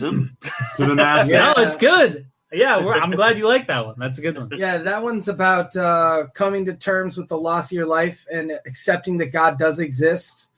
Oh, 0.02 0.26
so, 0.42 0.48
to 0.76 0.86
the 0.86 0.94
masses. 0.94 1.30
Yeah. 1.30 1.52
No, 1.56 1.62
it's 1.62 1.76
good. 1.76 2.26
Yeah, 2.52 2.84
we're, 2.84 2.94
I'm 2.94 3.10
glad 3.10 3.36
you 3.36 3.48
like 3.48 3.66
that 3.66 3.84
one. 3.84 3.96
That's 3.98 4.18
a 4.18 4.22
good 4.22 4.38
one. 4.38 4.50
Yeah, 4.56 4.78
that 4.78 5.02
one's 5.02 5.28
about 5.28 5.74
uh, 5.74 6.26
coming 6.34 6.64
to 6.66 6.74
terms 6.74 7.16
with 7.16 7.28
the 7.28 7.38
loss 7.38 7.72
of 7.72 7.76
your 7.76 7.86
life 7.86 8.24
and 8.32 8.52
accepting 8.64 9.18
that 9.18 9.32
God 9.32 9.58
does 9.58 9.80
exist 9.80 10.48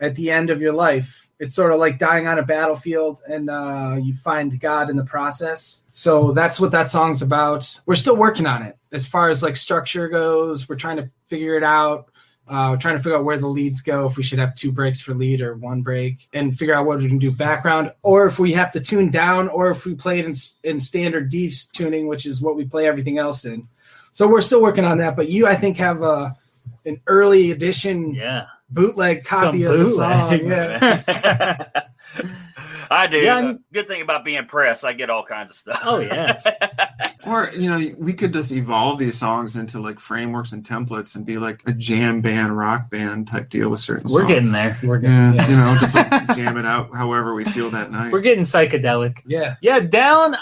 at 0.00 0.14
the 0.14 0.30
end 0.30 0.50
of 0.50 0.62
your 0.62 0.72
life. 0.72 1.28
It's 1.38 1.54
sort 1.54 1.72
of 1.72 1.80
like 1.80 1.98
dying 1.98 2.26
on 2.26 2.38
a 2.38 2.42
battlefield 2.42 3.20
and 3.28 3.50
uh, 3.50 3.98
you 4.00 4.14
find 4.14 4.58
God 4.58 4.88
in 4.88 4.96
the 4.96 5.04
process. 5.04 5.84
So 5.90 6.32
that's 6.32 6.58
what 6.58 6.70
that 6.70 6.90
song's 6.90 7.22
about. 7.22 7.80
We're 7.84 7.94
still 7.96 8.16
working 8.16 8.46
on 8.46 8.62
it 8.62 8.78
as 8.92 9.06
far 9.06 9.28
as 9.28 9.42
like 9.42 9.56
structure 9.56 10.08
goes. 10.08 10.68
We're 10.68 10.76
trying 10.76 10.96
to 10.96 11.10
figure 11.26 11.56
it 11.56 11.64
out. 11.64 12.10
Uh, 12.46 12.76
trying 12.76 12.94
to 12.96 13.02
figure 13.02 13.16
out 13.16 13.24
where 13.24 13.38
the 13.38 13.46
leads 13.46 13.80
go, 13.80 14.06
if 14.06 14.18
we 14.18 14.22
should 14.22 14.38
have 14.38 14.54
two 14.54 14.70
breaks 14.70 15.00
for 15.00 15.14
lead 15.14 15.40
or 15.40 15.54
one 15.56 15.80
break, 15.80 16.28
and 16.34 16.58
figure 16.58 16.74
out 16.74 16.84
what 16.84 16.98
we 16.98 17.08
can 17.08 17.18
do 17.18 17.30
background, 17.30 17.90
or 18.02 18.26
if 18.26 18.38
we 18.38 18.52
have 18.52 18.70
to 18.70 18.80
tune 18.80 19.08
down, 19.10 19.48
or 19.48 19.70
if 19.70 19.86
we 19.86 19.94
play 19.94 20.18
it 20.18 20.26
in, 20.26 20.34
in 20.62 20.78
standard 20.78 21.30
D 21.30 21.50
tuning, 21.72 22.06
which 22.06 22.26
is 22.26 22.42
what 22.42 22.54
we 22.54 22.66
play 22.66 22.86
everything 22.86 23.16
else 23.16 23.46
in. 23.46 23.66
So 24.12 24.28
we're 24.28 24.42
still 24.42 24.60
working 24.60 24.84
on 24.84 24.98
that. 24.98 25.16
But 25.16 25.30
you, 25.30 25.46
I 25.46 25.54
think, 25.56 25.78
have 25.78 26.02
a 26.02 26.36
an 26.84 27.00
early 27.06 27.50
edition 27.50 28.14
Yeah. 28.14 28.44
bootleg 28.68 29.24
copy 29.24 29.62
Some 29.62 29.72
of 29.72 29.78
the 29.78 29.88
song. 29.88 30.40
Yeah. 30.44 31.70
I 32.90 33.06
do. 33.06 33.18
Yeah, 33.18 33.38
Uh, 33.38 33.54
Good 33.72 33.88
thing 33.88 34.02
about 34.02 34.22
being 34.24 34.44
press, 34.46 34.84
I 34.84 34.92
get 34.92 35.08
all 35.08 35.24
kinds 35.24 35.50
of 35.50 35.56
stuff. 35.56 35.80
Oh, 35.84 35.98
yeah. 35.98 36.40
Or 37.26 37.50
you 37.56 37.68
know, 37.70 37.94
we 37.98 38.12
could 38.12 38.32
just 38.32 38.52
evolve 38.52 38.98
these 38.98 39.16
songs 39.16 39.56
into 39.56 39.80
like 39.80 39.98
frameworks 40.00 40.52
and 40.52 40.64
templates 40.64 41.16
and 41.16 41.24
be 41.24 41.38
like 41.38 41.62
a 41.66 41.72
jam 41.72 42.20
band, 42.20 42.56
rock 42.56 42.90
band 42.90 43.28
type 43.28 43.48
deal 43.50 43.70
with 43.70 43.80
certain. 43.80 44.04
We're 44.12 44.20
songs. 44.20 44.28
getting 44.28 44.52
there. 44.52 44.78
We're 44.82 44.98
getting, 44.98 45.16
Yeah, 45.16 45.32
Yeah. 45.34 45.48
you 45.48 45.56
know, 45.56 45.76
just 45.80 45.94
like 45.94 46.10
jam 46.36 46.56
it 46.56 46.66
out 46.66 46.94
however 46.94 47.34
we 47.34 47.44
feel 47.44 47.70
that 47.70 47.90
night. 47.90 48.12
We're 48.12 48.20
getting 48.20 48.44
psychedelic. 48.44 49.18
yeah. 49.26 49.56
Yeah, 49.62 49.80
down. 49.80 50.36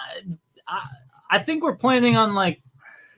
I, 0.69 0.87
I 1.31 1.39
think 1.39 1.63
we're 1.63 1.77
planning 1.77 2.17
on 2.17 2.35
like 2.35 2.61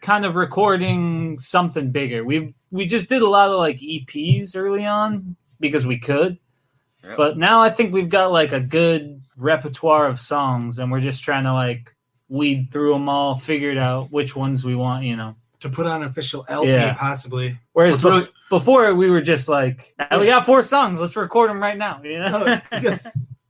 kind 0.00 0.25
of 0.25 0.35
recording 0.37 1.38
something 1.38 1.90
bigger. 1.90 2.25
We 2.25 2.54
we 2.71 2.87
just 2.87 3.09
did 3.09 3.23
a 3.23 3.28
lot 3.28 3.49
of 3.50 3.59
like 3.59 3.78
EPs 3.78 4.56
early 4.56 4.85
on 4.87 5.37
because 5.61 5.87
we 5.87 5.99
could, 5.99 6.38
Yep. 7.04 7.16
but 7.16 7.38
now 7.38 7.61
I 7.62 7.71
think 7.71 7.92
we've 7.92 8.09
got 8.09 8.33
like 8.33 8.52
a 8.52 8.61
good 8.61 9.23
repertoire 9.37 10.06
of 10.06 10.21
songs, 10.21 10.78
and 10.78 10.90
we're 10.92 11.00
just 11.00 11.23
trying 11.23 11.44
to 11.44 11.52
like 11.52 11.94
weed 12.28 12.69
through 12.71 12.93
them 12.93 13.09
all, 13.09 13.37
figured 13.37 13.76
out 13.78 14.11
which 14.11 14.35
ones 14.37 14.64
we 14.64 14.75
want. 14.75 15.04
You 15.04 15.16
know. 15.16 15.35
To 15.61 15.71
put 15.71 15.87
on 15.87 16.02
an 16.02 16.09
official 16.09 16.45
LP, 16.49 16.69
Yeah. 16.73 16.93
possibly. 16.95 17.59
Whereas 17.73 17.95
What's 17.95 18.04
really- 18.04 18.28
before 18.50 18.95
we 18.95 19.09
were 19.09 19.23
just 19.23 19.49
like, 19.49 19.95
"Ah, 19.99 20.19
we 20.19 20.26
got 20.26 20.45
four 20.45 20.62
songs, 20.62 21.00
let's 21.00 21.16
record 21.16 21.49
them 21.49 21.61
right 21.62 21.78
now. 21.78 22.00
You 22.04 22.19
know. 22.19 22.61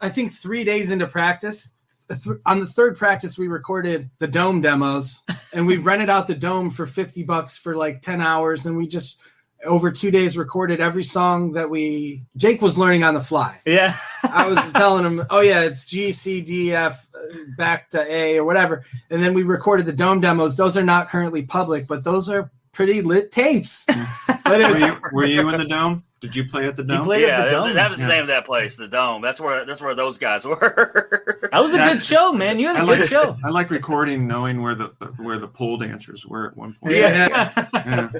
I 0.00 0.08
think 0.10 0.32
three 0.32 0.62
days 0.64 0.90
into 0.92 1.06
practice, 1.08 1.72
th- 2.08 2.38
on 2.46 2.60
the 2.60 2.66
third 2.66 2.96
practice, 2.96 3.36
we 3.38 3.48
recorded 3.48 4.10
the 4.20 4.28
dome 4.28 4.60
demos 4.60 5.22
and 5.52 5.66
we 5.66 5.78
rented 5.78 6.10
out 6.10 6.26
the 6.28 6.34
dome 6.34 6.70
for 6.70 6.86
50 6.86 7.22
bucks 7.24 7.56
for 7.56 7.74
like 7.74 8.00
10 8.02 8.20
hours. 8.20 8.66
And 8.66 8.76
we 8.76 8.86
just, 8.86 9.18
over 9.64 9.90
two 9.90 10.10
days, 10.10 10.36
recorded 10.36 10.80
every 10.80 11.02
song 11.04 11.52
that 11.52 11.68
we, 11.68 12.24
Jake 12.36 12.60
was 12.62 12.76
learning 12.78 13.02
on 13.04 13.14
the 13.14 13.20
fly. 13.20 13.60
yeah. 13.66 13.96
I 14.22 14.46
was 14.46 14.72
telling 14.72 15.04
him, 15.04 15.24
oh, 15.30 15.40
yeah, 15.40 15.60
it's 15.62 15.86
G, 15.86 16.12
C, 16.12 16.40
D, 16.40 16.72
F, 16.74 17.06
uh, 17.14 17.20
back 17.56 17.90
to 17.90 18.02
A 18.12 18.38
or 18.38 18.44
whatever. 18.44 18.84
And 19.10 19.22
then 19.22 19.34
we 19.34 19.42
recorded 19.42 19.86
the 19.86 19.92
dome 19.92 20.20
demos. 20.20 20.56
Those 20.56 20.76
are 20.76 20.82
not 20.84 21.08
currently 21.08 21.42
public, 21.42 21.86
but 21.86 22.04
those 22.04 22.28
are 22.30 22.50
pretty 22.72 23.02
lit 23.02 23.30
tapes. 23.32 23.84
but 23.86 23.96
it 24.60 24.70
were, 24.70 24.78
you, 24.78 24.96
were 25.12 25.24
you 25.24 25.48
in 25.50 25.58
the 25.58 25.64
dome? 25.66 26.04
Did 26.20 26.34
you 26.34 26.46
play 26.46 26.66
at 26.66 26.74
the 26.74 26.82
dome? 26.84 27.04
played 27.04 27.20
yeah, 27.20 27.40
at 27.40 27.44
the 27.44 27.50
that 27.50 27.56
was, 27.56 27.64
dome. 27.66 27.74
that 27.74 27.90
was 27.90 27.98
the 27.98 28.04
Yeah. 28.06 28.08
name 28.12 28.20
of 28.22 28.26
that 28.28 28.46
place, 28.46 28.76
the 28.76 28.88
Dome. 28.88 29.20
That's 29.20 29.38
where 29.42 29.66
that's 29.66 29.82
where 29.82 29.94
those 29.94 30.16
guys 30.16 30.46
were. 30.46 31.50
That 31.52 31.60
was 31.62 31.74
a 31.74 31.76
Yeah. 31.76 31.92
good 31.92 32.02
show, 32.02 32.32
man. 32.32 32.58
You 32.58 32.68
had 32.68 32.76
a 32.76 32.78
I 32.78 32.86
good 32.86 33.00
like 33.00 33.08
show. 33.10 33.36
I 33.44 33.50
like 33.50 33.70
recording, 33.70 34.26
knowing 34.26 34.62
where 34.62 34.74
the, 34.74 34.94
the 35.00 35.08
where 35.22 35.38
the 35.38 35.48
pole 35.48 35.76
dancers 35.76 36.24
were 36.24 36.48
at 36.48 36.56
one 36.56 36.76
point. 36.80 36.94
Yeah. 36.96 37.52
Yeah. 37.74 38.10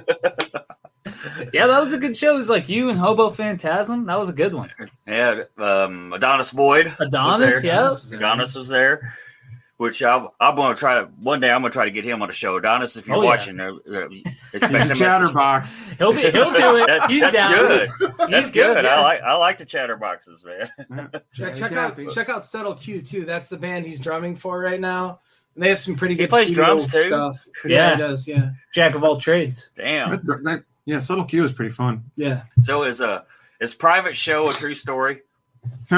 Yeah, 1.53 1.67
that 1.67 1.79
was 1.79 1.93
a 1.93 1.97
good 1.97 2.15
show. 2.17 2.33
It 2.35 2.37
was 2.37 2.49
like 2.49 2.67
you 2.69 2.89
and 2.89 2.97
Hobo 2.97 3.29
Phantasm. 3.29 4.05
That 4.05 4.19
was 4.19 4.29
a 4.29 4.33
good 4.33 4.53
one. 4.53 4.71
yeah, 5.07 5.43
um, 5.57 6.13
Adonis 6.13 6.51
Boyd. 6.51 6.95
Adonis, 6.99 7.39
there. 7.39 7.65
yeah. 7.65 7.93
Adonis 8.17 8.55
was 8.55 8.67
there. 8.67 9.13
Which 9.77 10.01
I, 10.01 10.25
I'm 10.39 10.55
going 10.55 10.73
to 10.73 10.79
try 10.79 11.01
to 11.01 11.05
one 11.19 11.41
day. 11.41 11.51
I'm 11.51 11.59
going 11.61 11.69
to 11.69 11.75
try 11.75 11.83
to 11.83 11.91
get 11.91 12.05
him 12.05 12.21
on 12.21 12.29
the 12.29 12.33
show. 12.33 12.55
Adonis, 12.55 12.95
if 12.95 13.07
you're 13.09 13.17
Oh, 13.17 13.21
yeah. 13.23 13.27
watching, 13.27 13.59
uh, 13.59 13.71
uh, 13.91 14.07
expect 14.53 14.73
He's 14.73 14.89
a 14.89 14.93
a 14.93 14.95
chatterbox. 14.95 15.89
He'll 15.97 16.13
be 16.13 16.21
he'll 16.31 16.51
do 16.51 16.77
it. 16.77 16.87
That- 16.87 17.09
He's 17.11 17.21
that's 17.21 17.35
down. 17.35 17.51
good. 17.53 17.89
That's 18.19 18.31
He's 18.45 18.51
good. 18.51 18.85
I 18.85 18.95
yeah. 18.95 19.01
like 19.01 19.21
I 19.21 19.35
like 19.35 19.57
the 19.57 19.65
chatterboxes, 19.65 20.45
man. 20.45 20.69
Yeah, 21.11 21.19
Hey, 21.51 21.51
check 21.59 21.73
out 21.73 21.97
Kathy. 21.97 22.07
check 22.07 22.29
out 22.29 22.45
Settle 22.45 22.73
Q 22.75 23.01
too. 23.01 23.25
That's 23.25 23.49
the 23.49 23.57
band 23.57 23.85
he's 23.85 23.99
drumming 23.99 24.37
for 24.37 24.57
right 24.61 24.79
now. 24.79 25.19
And 25.55 25.63
they 25.63 25.67
have 25.69 25.79
some 25.79 25.95
pretty 25.97 26.13
He 26.13 26.19
good 26.19 26.29
plays 26.29 26.51
drums, 26.53 26.89
too? 26.89 27.01
stuff. 27.01 27.45
Yeah. 27.65 27.95
he 27.95 28.01
does. 28.01 28.25
Yeah, 28.29 28.51
Jack 28.73 28.95
of 28.95 29.03
all 29.03 29.19
trades. 29.19 29.71
Damn. 29.75 30.09
That, 30.09 30.25
that, 30.43 30.63
yeah, 30.85 30.99
subtle 30.99 31.25
Q 31.25 31.43
is 31.45 31.53
pretty 31.53 31.71
fun. 31.71 32.03
yeah. 32.15 32.43
So 32.61 32.83
is 32.83 33.01
a 33.01 33.25
is 33.59 33.73
private 33.73 34.15
show 34.15 34.49
a 34.49 34.53
true 34.53 34.73
story? 34.73 35.21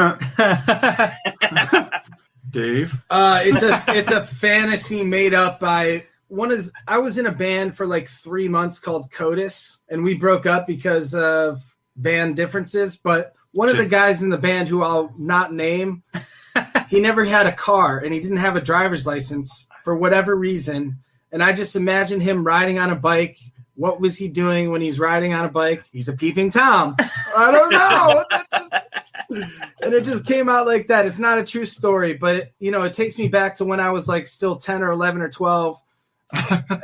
Dave, 2.50 3.02
Uh, 3.10 3.42
it's 3.44 3.62
a 3.64 3.84
it's 3.90 4.12
a 4.12 4.22
fantasy 4.22 5.04
made 5.04 5.34
up 5.34 5.60
by 5.60 6.06
one 6.30 6.52
of 6.52 6.66
the, 6.66 6.72
I 6.88 6.98
was 6.98 7.18
in 7.18 7.26
a 7.26 7.32
band 7.32 7.76
for 7.76 7.86
like 7.86 8.08
three 8.08 8.48
months 8.48 8.80
called 8.80 9.12
Codis, 9.12 9.78
and 9.90 10.04
we 10.04 10.14
broke 10.14 10.46
up 10.46 10.66
because 10.68 11.14
of 11.14 11.62
band 11.96 12.36
differences. 12.36 12.98
But 12.98 13.34
one 13.52 13.70
of 13.70 13.78
the 13.78 13.86
guys 13.86 14.22
in 14.24 14.30
the 14.30 14.38
band 14.38 14.70
who 14.70 14.82
I'll 14.84 15.14
not 15.18 15.54
name, 15.54 16.04
he 16.90 17.02
never 17.02 17.26
had 17.26 17.48
a 17.48 17.52
car 17.52 17.98
and 18.00 18.14
he 18.14 18.20
didn't 18.20 18.38
have 18.38 18.56
a 18.56 18.62
driver's 18.62 19.06
license 19.08 19.68
for 19.84 19.96
whatever 19.96 20.36
reason. 20.36 21.00
And 21.32 21.44
I 21.44 21.54
just 21.54 21.76
imagine 21.76 22.20
him 22.20 22.46
riding 22.46 22.78
on 22.80 22.90
a 22.92 22.96
bike. 22.96 23.38
What 23.78 24.02
was 24.02 24.18
he 24.18 24.28
doing 24.28 24.72
when 24.72 24.82
he's 24.82 25.00
riding 25.00 25.34
on 25.34 25.46
a 25.46 25.50
bike? 25.50 25.84
He's 25.92 26.10
a 26.10 26.14
peeping 26.14 26.50
tom. 26.50 26.96
I 27.36 27.52
don't 27.52 27.72
know. 27.72 28.26
Just- 28.60 29.54
and 29.82 29.94
it 29.94 30.06
just 30.06 30.26
came 30.26 30.48
out 30.48 30.66
like 30.66 30.88
that. 30.88 31.06
It's 31.06 31.20
not 31.20 31.38
a 31.38 31.44
true 31.44 31.66
story, 31.66 32.14
but 32.14 32.36
it, 32.38 32.54
you 32.60 32.72
know, 32.72 32.84
it 32.84 32.94
takes 32.94 33.18
me 33.18 33.28
back 33.28 33.56
to 33.56 33.66
when 33.66 33.80
I 33.80 33.92
was 33.92 34.08
like 34.08 34.28
still 34.28 34.56
10 34.56 34.82
or 34.84 34.92
11 34.92 35.22
or 35.22 35.30
12. 35.30 35.82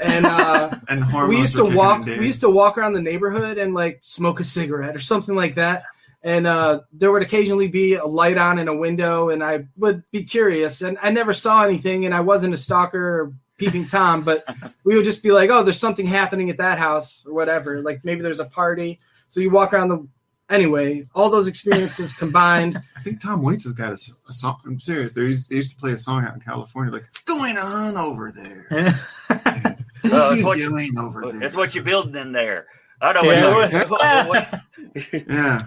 And 0.01 0.25
uh 0.25 0.75
And 0.89 1.05
we 1.29 1.38
used 1.38 1.55
to 1.55 1.65
walk 1.65 2.05
we 2.05 2.27
used 2.27 2.41
to 2.41 2.50
walk 2.50 2.77
around 2.77 2.93
the 2.93 3.01
neighborhood 3.01 3.57
and 3.57 3.73
like 3.73 4.00
smoke 4.03 4.39
a 4.39 4.43
cigarette 4.43 4.95
or 4.95 5.00
something 5.00 5.35
like 5.35 5.55
that 5.55 5.83
and 6.23 6.47
uh, 6.47 6.79
there 6.93 7.12
would 7.12 7.21
occasionally 7.21 7.67
be 7.67 7.95
a 7.95 8.05
light 8.05 8.38
on 8.38 8.57
in 8.57 8.69
a 8.69 8.75
window 8.75 9.29
and 9.29 9.43
i 9.43 9.65
would 9.75 10.01
be 10.12 10.23
curious 10.23 10.81
and 10.81 10.97
i 11.01 11.12
never 11.12 11.33
saw 11.33 11.63
anything 11.63 12.05
and 12.05 12.13
i 12.13 12.21
wasn't 12.21 12.53
a 12.53 12.57
stalker 12.57 13.19
or 13.19 13.33
peeping 13.65 13.88
tom 13.88 14.24
but 14.24 14.43
we 14.84 14.96
would 14.96 15.05
just 15.05 15.22
be 15.24 15.32
like 15.32 15.50
oh 15.50 15.63
there's 15.63 15.79
something 15.79 16.05
happening 16.05 16.50
at 16.50 16.58
that 16.58 16.77
house 16.77 17.25
or 17.27 17.34
whatever 17.34 17.82
like 17.82 18.00
maybe 18.03 18.22
there's 18.22 18.39
a 18.39 18.46
party 18.46 19.00
so 19.29 19.39
you 19.39 19.50
walk 19.50 19.74
around 19.74 19.89
the 19.89 20.08
anyway 20.50 21.03
all 21.15 21.29
those 21.29 21.48
experiences 21.48 22.13
combined 22.13 22.77
I 22.98 23.01
think 23.01 23.22
Tom 23.22 23.41
Waits 23.41 23.63
has 23.65 23.74
got 23.74 23.89
a, 23.89 23.93
s- 23.93 24.13
a 24.29 24.32
song. 24.32 24.58
I'm 24.65 24.79
serious. 24.79 25.13
They 25.13 25.22
used, 25.24 25.50
they 25.50 25.58
used 25.58 25.72
to 25.72 25.77
play 25.77 25.91
a 25.91 25.98
song 25.98 26.24
out 26.24 26.34
in 26.36 26.39
California, 26.39 26.93
like 26.93 27.03
"What's 27.03 27.20
going 27.24 27.58
on 27.58 27.98
over 27.98 28.32
there? 28.32 28.91
What's 30.03 30.32
it's 30.32 30.39
he 30.39 30.43
what 30.46 30.58
you- 30.58 30.70
doing 30.70 30.91
over 30.98 31.29
there?" 31.29 31.43
It's 31.43 31.55
what 31.58 31.75
you're 31.75 31.84
building 31.84 32.15
in 32.15 32.32
there. 32.32 32.67
I 33.01 33.12
don't 33.12 33.25
know 33.25 33.32
Yeah, 33.34 33.53
what, 33.53 33.89
what- 33.89 34.27
what, 34.29 34.62
yeah, 35.27 35.63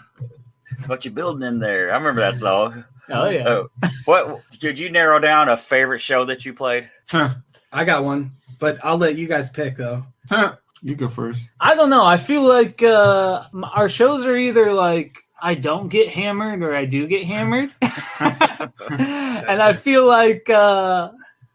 what 0.86 1.04
you 1.04 1.10
building 1.10 1.46
in 1.46 1.58
there. 1.58 1.92
I 1.92 1.96
remember 1.98 2.22
that 2.22 2.36
song. 2.36 2.84
oh 3.10 3.28
yeah. 3.28 3.46
Oh, 3.48 3.68
what 4.06 4.42
could 4.60 4.78
you 4.78 4.88
narrow 4.90 5.18
down 5.18 5.50
a 5.50 5.56
favorite 5.58 6.00
show 6.00 6.24
that 6.24 6.46
you 6.46 6.54
played? 6.54 6.88
Huh. 7.10 7.34
I 7.72 7.84
got 7.84 8.04
one 8.04 8.32
but 8.58 8.78
i'll 8.84 8.98
let 8.98 9.16
you 9.16 9.26
guys 9.26 9.50
pick 9.50 9.76
though 9.76 10.04
Huh. 10.28 10.56
you 10.82 10.94
go 10.96 11.08
first. 11.08 11.50
I 11.60 11.74
don't 11.76 11.88
know. 11.88 12.04
I 12.04 12.16
feel 12.16 12.42
like 12.42 12.82
uh, 12.82 13.44
our 13.74 13.88
shows 13.88 14.26
are 14.26 14.36
either 14.36 14.72
like 14.72 15.22
I 15.40 15.54
don't 15.54 15.88
get 15.88 16.08
hammered 16.08 16.62
or 16.62 16.74
I 16.74 16.84
do 16.84 17.06
get 17.06 17.22
hammered, 17.24 17.70
and 18.20 19.62
I 19.62 19.72
feel 19.72 20.04
like 20.06 20.50
uh, 20.50 21.10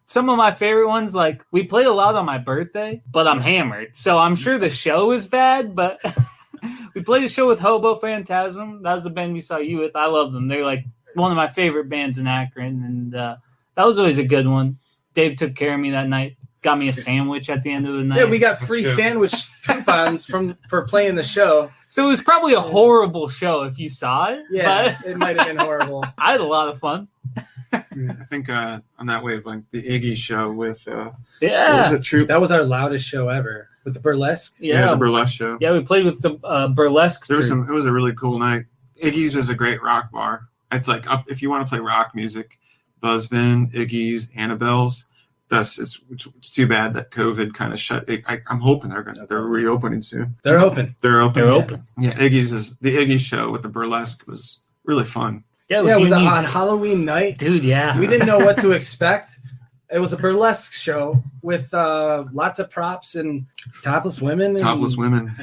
some 0.06 0.30
of 0.30 0.38
my 0.38 0.51
favorite 0.51 0.88
ones, 0.88 1.13
like 1.13 1.41
we 1.51 1.63
play 1.63 1.84
a 1.84 1.91
lot 1.91 2.15
on 2.15 2.25
my 2.25 2.38
birthday, 2.38 3.01
but 3.12 3.27
I'm 3.27 3.41
hammered, 3.41 3.96
so 3.96 4.18
I'm 4.18 4.36
sure 4.36 4.58
the 4.58 4.70
show 4.70 5.12
is 5.12 5.27
bad. 5.27 5.75
But 5.75 6.00
we 6.96 7.01
played 7.03 7.24
a 7.24 7.30
show 7.30 7.48
with 7.48 7.60
Hobo 7.60 7.96
Phantasm. 7.96 8.84
That 8.84 8.94
was 8.94 9.03
the 9.03 9.10
band 9.10 9.34
we 9.34 9.41
saw 9.41 9.58
you 9.58 9.80
with. 9.80 9.96
I 9.96 10.06
love 10.06 10.32
them. 10.32 10.48
They're 10.48 10.63
like 10.65 10.86
one 11.15 11.32
of 11.32 11.36
my 11.38 11.48
favorite 11.50 11.89
bands 11.89 12.18
in 12.18 12.27
Akron, 12.27 12.84
and 12.84 13.15
uh, 13.15 13.36
that 13.75 13.86
was 13.86 14.00
always 14.00 14.18
a 14.18 14.24
good 14.24 14.48
one. 14.48 14.77
Dave 15.13 15.38
took 15.38 15.56
care 15.56 15.74
of 15.74 15.80
me 15.80 15.91
that 15.91 16.08
night. 16.08 16.38
Got 16.62 16.77
me 16.77 16.88
a 16.89 16.94
sandwich 16.94 17.50
at 17.50 17.63
the 17.63 17.72
end 17.72 17.88
of 17.88 17.96
the 17.96 18.03
night. 18.03 18.20
yeah 18.20 18.25
we 18.25 18.38
got 18.38 18.60
free 18.60 18.84
sandwich 18.84 19.34
coupons 19.65 20.27
from 20.27 20.56
for 20.70 20.84
playing 20.84 21.15
the 21.15 21.24
show 21.24 21.72
So 21.88 22.06
it 22.06 22.08
was 22.10 22.22
probably 22.22 22.53
a 22.53 22.62
horrible 22.62 23.27
show 23.27 23.63
if 23.63 23.80
you 23.80 23.89
saw 23.89 24.32
it. 24.32 24.44
Yeah, 24.51 24.96
But 25.01 25.10
it 25.10 25.18
might 25.18 25.38
have 25.38 25.48
been 25.48 25.58
horrible. 25.58 26.06
I 26.20 26.34
had 26.34 26.39
a 26.39 26.46
lot 26.46 26.70
of 26.70 26.80
fun. 26.80 27.08
I 27.74 28.24
think 28.30 28.50
uh, 28.50 28.80
on 29.00 29.08
that 29.08 29.24
wave, 29.24 29.46
like 29.46 29.62
the 29.72 29.82
Iggy 29.82 30.15
show 30.18 30.51
with 30.51 30.88
uh, 30.88 31.06
what 31.06 31.15
was 31.41 31.91
Yeah. 31.91 31.98
Troop. 32.01 32.27
That 32.27 32.39
was 32.41 32.51
our 32.51 32.63
loudest 32.63 33.08
show 33.08 33.30
ever 33.30 33.70
with 33.84 33.94
the 33.94 34.00
burlesque. 34.00 34.56
Yeah. 34.60 34.91
the 34.91 34.98
burlesque 34.98 35.34
show. 35.36 35.58
Yeah, 35.60 35.72
we 35.72 35.82
played 35.82 36.06
with 36.06 36.20
some 36.20 36.39
uh, 36.44 36.68
burlesque. 36.68 37.27
There 37.27 37.38
was 37.38 37.48
some. 37.48 37.68
It 37.68 37.72
was 37.72 37.86
a 37.86 37.91
really 37.91 38.13
cool 38.13 38.38
night. 38.39 38.65
Iggy's 39.01 39.36
is 39.36 39.50
a 39.50 39.56
great 39.56 39.82
rock 39.82 40.12
bar. 40.12 40.48
It's 40.72 40.88
like 40.88 41.10
up 41.10 41.26
if 41.30 41.41
you 41.41 41.50
want 41.50 41.65
to 41.65 41.69
play 41.69 41.80
rock 41.80 42.13
music, 42.13 42.60
Buzzbin, 43.01 43.73
Iggy's, 43.73 44.29
Annabelle's. 44.35 45.05
That's 45.49 45.79
it's, 45.79 45.99
it's, 46.09 46.27
it's 46.37 46.51
too 46.51 46.65
bad 46.65 46.93
that 46.93 47.11
COVID 47.11 47.53
kind 47.53 47.73
of 47.73 47.79
shut. 47.79 48.07
It, 48.07 48.23
I, 48.27 48.37
I'm 48.49 48.61
hoping 48.61 48.89
they're 48.89 49.03
gonna 49.03 49.27
they're 49.27 49.41
reopening 49.41 50.01
soon. 50.01 50.37
They're 50.43 50.59
open. 50.59 50.95
They're 51.01 51.21
open. 51.21 51.33
They're 51.41 51.51
open. 51.51 51.83
Yeah, 51.97 52.13
Iggy's 52.13 52.53
is 52.53 52.77
the 52.77 52.95
Iggy 52.95 53.19
show 53.19 53.51
with 53.51 53.61
the 53.61 53.69
burlesque 53.69 54.25
was 54.27 54.61
really 54.85 55.03
fun. 55.03 55.43
Yeah, 55.67 55.79
it 55.79 55.83
was, 55.83 55.89
Yeah, 55.89 55.97
it 55.97 56.01
was 56.01 56.11
on 56.13 56.43
Halloween 56.45 57.05
night. 57.05 57.37
Dude, 57.37 57.63
yeah. 57.63 57.97
We 57.99 58.07
didn't 58.07 58.27
know 58.27 58.39
what 58.39 58.57
to 58.57 58.71
expect. 58.71 59.39
It 59.89 59.99
was 59.99 60.13
a 60.13 60.17
burlesque 60.17 60.71
show 60.71 61.21
with 61.41 61.73
uh, 61.73 62.23
lots 62.31 62.59
of 62.59 62.69
props 62.69 63.15
and 63.15 63.45
topless 63.83 64.21
women. 64.21 64.51
And, 64.51 64.59
Topless 64.59 64.95
women. 64.95 65.33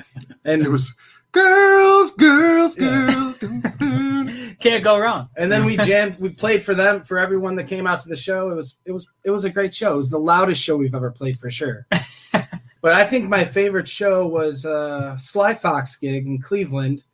And 0.44 0.62
It 0.62 0.70
was 0.70 0.94
girls, 1.32 2.10
girls, 2.12 2.74
girls. 2.74 3.38
dun, 3.40 3.60
dun. 3.60 4.56
Can't 4.60 4.82
go 4.82 4.98
wrong. 4.98 5.28
and 5.36 5.50
then 5.50 5.64
we 5.64 5.76
jammed. 5.76 6.18
We 6.18 6.30
played 6.30 6.62
for 6.62 6.74
them 6.74 7.02
for 7.02 7.18
everyone 7.18 7.54
that 7.56 7.68
came 7.68 7.86
out 7.86 8.00
to 8.00 8.08
the 8.08 8.16
show. 8.16 8.50
It 8.50 8.54
was 8.54 8.76
it 8.84 8.92
was 8.92 9.06
it 9.24 9.30
was 9.30 9.44
a 9.44 9.50
great 9.50 9.72
show. 9.72 9.94
It 9.94 9.98
was 9.98 10.10
the 10.10 10.18
loudest 10.18 10.60
show 10.60 10.76
we've 10.76 10.94
ever 10.94 11.10
played 11.10 11.38
for 11.38 11.50
sure. 11.50 11.86
but 12.32 12.94
I 12.94 13.04
think 13.04 13.28
my 13.28 13.44
favorite 13.44 13.88
show 13.88 14.26
was 14.26 14.66
uh, 14.66 15.16
Sly 15.16 15.54
Fox 15.54 15.96
gig 15.96 16.26
in 16.26 16.40
Cleveland. 16.40 17.04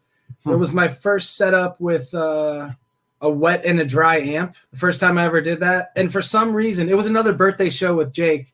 It 0.47 0.57
was 0.57 0.75
my 0.75 0.89
first 0.89 1.37
setup 1.37 1.81
with 1.81 2.13
uh, 2.15 2.71
a 3.23 3.31
wet 3.31 3.65
and 3.65 3.81
a 3.81 3.85
dry 3.85 4.19
amp. 4.19 4.57
The 4.73 4.79
first 4.79 5.01
time 5.01 5.17
I 5.17 5.25
ever 5.25 5.41
did 5.41 5.61
that, 5.61 5.91
and 5.97 6.13
for 6.13 6.21
some 6.21 6.55
reason, 6.55 6.91
it 6.91 6.97
was 6.97 7.07
another 7.07 7.33
birthday 7.33 7.71
show 7.71 7.95
with 7.95 8.13
Jake, 8.13 8.53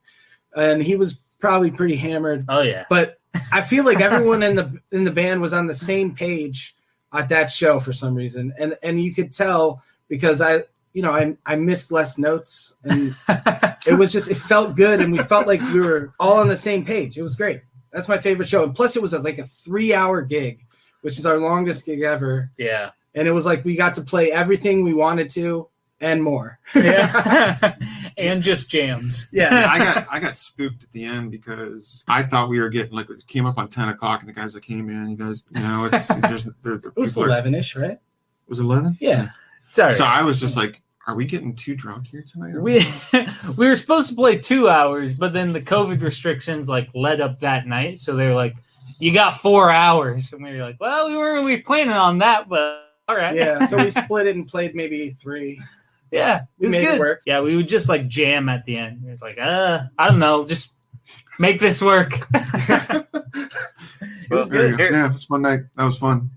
and 0.55 0.81
he 0.81 0.95
was 0.95 1.19
probably 1.41 1.71
pretty 1.71 1.97
hammered. 1.97 2.45
Oh, 2.49 2.61
yeah. 2.63 2.85
But 2.89 3.19
I 3.53 3.63
feel 3.63 3.85
like 3.85 4.01
everyone 4.01 4.43
in 4.43 4.55
the 4.55 4.81
in 4.93 5.05
the 5.05 5.11
band 5.11 5.41
was 5.41 5.55
on 5.55 5.67
the 5.67 5.75
same 5.75 6.15
page 6.15 6.75
at 7.13 7.29
that 7.31 7.51
show 7.51 7.81
for 7.81 7.93
some 7.93 8.15
reason, 8.15 8.53
and 8.59 8.77
and 8.83 9.03
you 9.03 9.15
could 9.15 9.33
tell 9.33 9.83
because 10.09 10.41
I 10.41 10.65
you 10.93 11.03
know 11.03 11.13
I 11.13 11.37
I 11.47 11.57
missed 11.57 11.93
less 11.93 12.19
notes, 12.19 12.75
and 12.85 13.15
it 13.87 13.99
was 13.99 14.13
just 14.13 14.31
it 14.31 14.37
felt 14.37 14.77
good, 14.77 15.01
and 15.01 15.13
we 15.13 15.19
felt 15.19 15.47
like 15.47 15.61
we 15.73 15.81
were 15.81 16.13
all 16.19 16.39
on 16.39 16.49
the 16.49 16.57
same 16.57 16.85
page. 16.85 17.19
It 17.19 17.23
was 17.23 17.37
great. 17.37 17.63
That's 17.93 18.09
my 18.09 18.19
favorite 18.19 18.49
show, 18.49 18.63
and 18.63 18.75
plus 18.75 18.97
it 18.97 19.03
was 19.03 19.15
a, 19.15 19.19
like 19.19 19.39
a 19.39 19.47
three 19.47 19.95
hour 19.95 20.23
gig, 20.23 20.65
which 21.03 21.19
is 21.19 21.27
our 21.27 21.39
longest 21.39 21.87
gig 21.87 22.03
ever, 22.03 22.51
yeah. 22.57 22.91
and 23.15 23.27
it 23.27 23.33
was 23.33 23.47
like 23.47 23.65
we 23.65 23.75
got 23.75 23.95
to 23.95 24.03
play 24.03 24.33
everything 24.33 24.85
we 24.85 24.95
wanted 24.95 25.31
to 25.31 25.69
and 26.01 26.23
more. 26.23 26.59
Yeah. 26.75 27.75
and 28.17 28.43
just 28.43 28.71
jams. 28.71 29.29
Yeah, 29.33 29.53
Yeah. 29.61 29.71
I 29.71 29.79
got 29.79 30.07
I 30.13 30.21
got 30.21 30.37
spooked 30.37 30.85
at 30.85 30.93
the 30.93 31.05
end 31.05 31.31
because 31.31 32.05
I 32.09 32.23
thought 32.23 32.49
we 32.49 32.61
were 32.61 32.69
getting 32.69 32.93
like 32.93 33.11
it 33.11 33.27
came 33.27 33.47
up 33.47 33.59
on 33.59 33.69
ten 33.69 33.89
o'clock 33.89 34.21
and 34.21 34.29
the 34.29 34.33
guys 34.33 34.53
that 34.55 34.63
came 34.63 34.89
in, 34.89 35.11
you 35.11 35.17
guys, 35.17 35.45
you 35.51 35.61
know, 35.61 35.89
it's 35.93 36.09
just 36.09 36.49
they're, 36.63 36.79
they're, 36.79 36.91
It 36.91 36.97
was 37.01 37.13
people 37.13 37.25
eleven 37.25 37.55
ish, 37.55 37.77
right? 37.77 37.99
was 38.49 38.61
eleven? 38.61 38.97
Yeah. 39.01 39.29
Sorry. 39.73 39.93
So 39.93 40.05
I 40.05 40.23
was 40.23 40.41
just 40.41 40.57
like, 40.57 40.83
are 41.07 41.15
we 41.15 41.25
getting 41.25 41.55
too 41.55 41.75
drunk 41.75 42.07
here 42.09 42.23
tonight? 42.23 42.55
we 42.61 42.85
we 43.57 43.67
were 43.69 43.77
supposed 43.77 44.09
to 44.11 44.15
play 44.15 44.37
two 44.37 44.69
hours, 44.69 45.15
but 45.15 45.33
then 45.33 45.53
the 45.53 45.61
COVID 45.61 46.03
restrictions 46.03 46.69
like 46.69 46.89
led 46.95 47.21
up 47.21 47.39
that 47.41 47.67
night. 47.67 48.01
So 48.01 48.17
they 48.17 48.27
were 48.27 48.35
like, 48.35 48.57
"You 48.99 49.13
got 49.13 49.41
four 49.41 49.71
hours," 49.71 50.33
and 50.33 50.43
we 50.43 50.53
were 50.53 50.63
like, 50.63 50.77
"Well, 50.81 51.09
we 51.09 51.17
weren't 51.17 51.45
really 51.45 51.59
planning 51.63 51.93
on 51.95 52.19
that, 52.19 52.49
but 52.49 52.83
all 53.09 53.17
right." 53.17 53.35
Yeah. 53.35 53.65
So 53.67 53.77
we 53.79 53.91
split 53.91 54.27
it 54.27 54.37
and 54.37 54.47
played 54.47 54.75
maybe 54.75 55.11
three. 55.11 55.61
Yeah, 56.11 56.37
it 56.43 56.43
We 56.59 56.67
was 56.67 56.73
made 56.77 56.85
it 56.89 56.99
work. 57.01 57.23
Yeah, 57.27 57.41
we 57.41 57.57
would 57.57 57.69
just 57.69 57.89
like 57.89 58.09
jam 58.09 58.49
at 58.49 58.65
the 58.65 58.77
end. 58.77 59.03
It's 59.07 59.23
like, 59.23 59.39
uh, 59.39 59.85
I 59.99 60.09
don't 60.09 60.19
know, 60.19 60.47
just 60.47 60.73
make 61.39 61.61
this 61.61 61.81
work. 61.83 62.13
Well, 64.31 64.45
There 64.45 64.67
you 64.67 64.71
go. 64.71 64.77
here, 64.77 64.93
Yeah, 64.93 65.07
it 65.07 65.13
was 65.13 65.25
a 65.25 65.27
fun 65.27 65.43
night. 65.43 65.61
That 65.77 65.85
was 65.85 65.99
fun. 65.99 66.31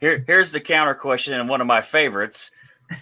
here, 0.00 0.24
here's 0.26 0.52
the 0.52 0.60
counter 0.60 0.94
question 0.94 1.34
and 1.34 1.48
one 1.50 1.60
of 1.60 1.66
my 1.66 1.82
favorites. 1.82 2.50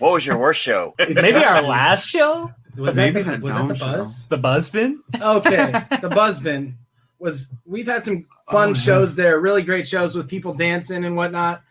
What 0.01 0.13
was 0.13 0.27
your 0.27 0.37
worst 0.39 0.61
show? 0.61 0.95
Maybe 0.99 1.37
our 1.37 1.63
last 1.63 2.07
show, 2.09 2.53
Was 2.77 2.97
Maybe 2.97 3.23
that 3.23 3.31
that 3.31 3.41
the, 3.41 3.45
was 3.45 3.55
that 3.55 3.59
dome 3.61 3.69
the 3.69 3.75
show. 3.77 3.87
buzz? 3.99 4.29
the 4.29 4.39
Buzzbin. 4.39 4.97
Okay, 5.21 5.67
the 6.03 6.09
Buzzbin 6.11 6.75
was. 7.21 7.49
We've 7.65 7.87
had 7.87 8.05
some 8.05 8.27
fun 8.51 8.71
Oh, 8.71 8.73
yeah. 8.73 8.75
shows 8.75 9.15
there, 9.15 9.39
really 9.41 9.63
great 9.63 9.87
shows 9.87 10.15
with 10.17 10.29
people 10.29 10.53
dancing 10.53 11.05
and 11.05 11.17
whatnot. 11.17 11.63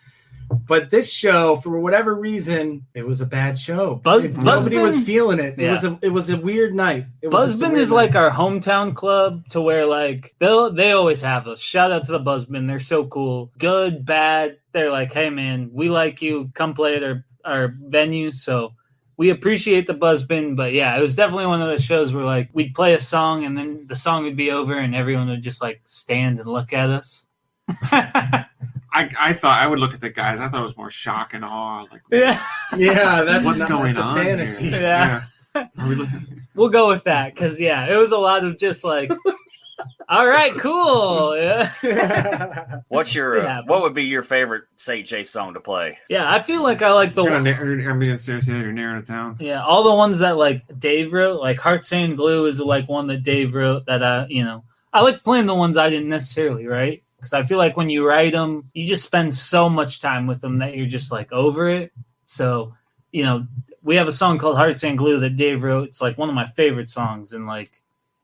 But 0.67 0.89
this 0.89 1.11
show, 1.11 1.57
for 1.57 1.79
whatever 1.79 2.13
reason, 2.15 2.85
it 2.93 3.05
was 3.05 3.21
a 3.21 3.25
bad 3.25 3.57
show. 3.57 3.95
Buzz- 3.95 4.25
It- 4.25 4.37
nobody 4.37 4.75
Buzzbin- 4.77 4.81
was 4.81 4.99
feeling 5.03 5.39
it. 5.39 5.55
It 5.57 5.63
Yeah. 5.63 5.71
was 5.71 5.83
a 5.83 5.99
it 6.01 6.09
was 6.09 6.29
a 6.29 6.37
weird 6.37 6.73
night. 6.73 7.05
It 7.21 7.29
was 7.29 7.51
just 7.53 7.61
a 7.61 7.65
Buzzbin 7.65 7.69
weird 7.71 7.81
is 7.81 7.91
like 7.91 8.15
our 8.15 8.29
hometown 8.29 8.93
club 8.95 9.47
to 9.49 9.61
where 9.61 9.85
like 9.85 10.35
they 10.39 10.69
they 10.73 10.91
always 10.91 11.21
have 11.21 11.47
us. 11.47 11.59
Shout 11.59 11.91
out 11.91 12.03
to 12.05 12.11
the 12.11 12.19
Buzzbin. 12.19 12.67
They're 12.67 12.79
so 12.79 13.05
cool. 13.05 13.51
Good, 13.57 14.05
bad. 14.05 14.57
They're 14.73 14.91
like, 14.91 15.13
hey 15.13 15.29
man, 15.29 15.69
we 15.73 15.89
like 15.89 16.21
you. 16.21 16.49
Come 16.53 16.73
play 16.73 16.95
at 16.95 17.03
our, 17.03 17.25
our 17.45 17.73
venue. 17.81 18.31
So 18.31 18.73
we 19.17 19.29
appreciate 19.31 19.87
the 19.87 19.93
Buzzbin. 19.95 20.55
But 20.55 20.73
yeah, 20.73 20.97
it 20.97 21.01
was 21.01 21.15
definitely 21.15 21.47
one 21.47 21.61
of 21.61 21.67
those 21.67 21.83
shows 21.83 22.13
where 22.13 22.25
like 22.25 22.49
we'd 22.53 22.75
play 22.75 22.93
a 22.93 22.99
song 22.99 23.43
and 23.45 23.57
then 23.57 23.85
the 23.87 23.95
song 23.95 24.23
would 24.25 24.37
be 24.37 24.51
over 24.51 24.77
and 24.77 24.93
everyone 24.95 25.27
would 25.29 25.43
just 25.43 25.61
like 25.61 25.81
stand 25.85 26.39
and 26.39 26.49
look 26.49 26.71
at 26.73 26.89
us. 26.89 27.25
I, 28.97 29.29
I 29.29 29.33
thought 29.33 29.59
I 29.59 29.67
would 29.67 29.79
look 29.79 29.93
at 29.93 30.01
the 30.01 30.09
guys. 30.09 30.39
I 30.39 30.47
thought 30.47 30.61
it 30.61 30.65
was 30.65 30.77
more 30.77 30.89
shock 30.89 31.33
and 31.33 31.45
awe. 31.45 31.85
Like, 31.91 32.01
yeah. 32.11 32.41
yeah. 32.77 33.23
That's 33.23 33.45
what's 33.45 33.59
not, 33.61 33.69
going 33.69 33.93
that's 33.93 33.99
a 33.99 34.03
on 34.03 34.15
fantasy. 34.25 34.69
here? 34.69 34.81
Yeah. 34.81 35.23
Are 35.55 35.87
we 35.87 35.95
looking? 35.95 36.41
we'll 36.55 36.69
go 36.69 36.87
with 36.87 37.03
that 37.05 37.33
because 37.33 37.59
yeah, 37.59 37.85
it 37.91 37.95
was 37.95 38.11
a 38.11 38.17
lot 38.17 38.43
of 38.43 38.57
just 38.59 38.83
like, 38.83 39.11
all 40.09 40.27
right, 40.27 40.53
cool. 40.53 41.35
Yeah, 41.37 41.71
What's 42.89 43.13
your 43.15 43.39
uh, 43.41 43.47
happens. 43.47 43.69
what 43.69 43.81
would 43.81 43.93
be 43.93 44.03
your 44.03 44.23
favorite 44.23 44.65
St. 44.75 45.05
J 45.07 45.23
song 45.23 45.53
to 45.55 45.59
play? 45.59 45.97
yeah. 46.09 46.31
I 46.31 46.41
feel 46.43 46.61
like 46.63 46.81
I 46.81 46.91
like 46.91 47.13
the 47.15 47.23
You're 47.23 47.31
gonna 47.31 47.53
na- 47.55 47.63
you're 47.63 47.81
gonna 47.81 47.99
be 47.99 48.09
in 48.09 48.17
serious, 48.17 48.47
yeah, 48.47 48.61
you're 48.61 48.71
narrowing 48.71 48.99
it 48.99 49.07
down. 49.07 49.37
yeah 49.39 49.63
all 49.63 49.83
the 49.83 49.93
ones 49.95 50.19
that 50.19 50.37
like 50.37 50.61
Dave 50.79 51.11
wrote. 51.13 51.39
Like 51.39 51.59
Heart 51.59 51.85
Sand 51.85 52.17
Glue 52.17 52.45
is 52.45 52.59
like 52.59 52.87
one 52.87 53.07
that 53.07 53.23
Dave 53.23 53.53
wrote 53.53 53.85
that 53.87 54.03
I 54.03 54.27
you 54.27 54.43
know 54.43 54.63
I 54.93 55.01
like 55.01 55.23
playing 55.23 55.45
the 55.47 55.55
ones 55.55 55.77
I 55.77 55.89
didn't 55.89 56.09
necessarily 56.09 56.67
write 56.67 57.03
because 57.17 57.33
I 57.33 57.43
feel 57.43 57.57
like 57.57 57.75
when 57.75 57.89
you 57.89 58.07
write 58.07 58.31
them, 58.33 58.69
you 58.73 58.87
just 58.87 59.03
spend 59.03 59.33
so 59.33 59.69
much 59.69 59.99
time 59.99 60.27
with 60.27 60.39
them 60.41 60.59
that 60.59 60.75
you're 60.77 60.85
just 60.87 61.11
like 61.11 61.31
over 61.31 61.67
it. 61.67 61.91
So 62.25 62.73
you 63.11 63.23
know 63.23 63.47
we 63.83 63.95
have 63.95 64.07
a 64.07 64.11
song 64.11 64.37
called 64.37 64.57
Heart 64.57 64.77
Sand 64.79 64.97
Glue 64.97 65.19
that 65.21 65.35
Dave 65.35 65.63
wrote. 65.63 65.89
It's 65.89 66.01
like 66.01 66.17
one 66.17 66.29
of 66.29 66.35
my 66.35 66.45
favorite 66.45 66.89
songs, 66.89 67.33
and 67.33 67.47
like 67.47 67.71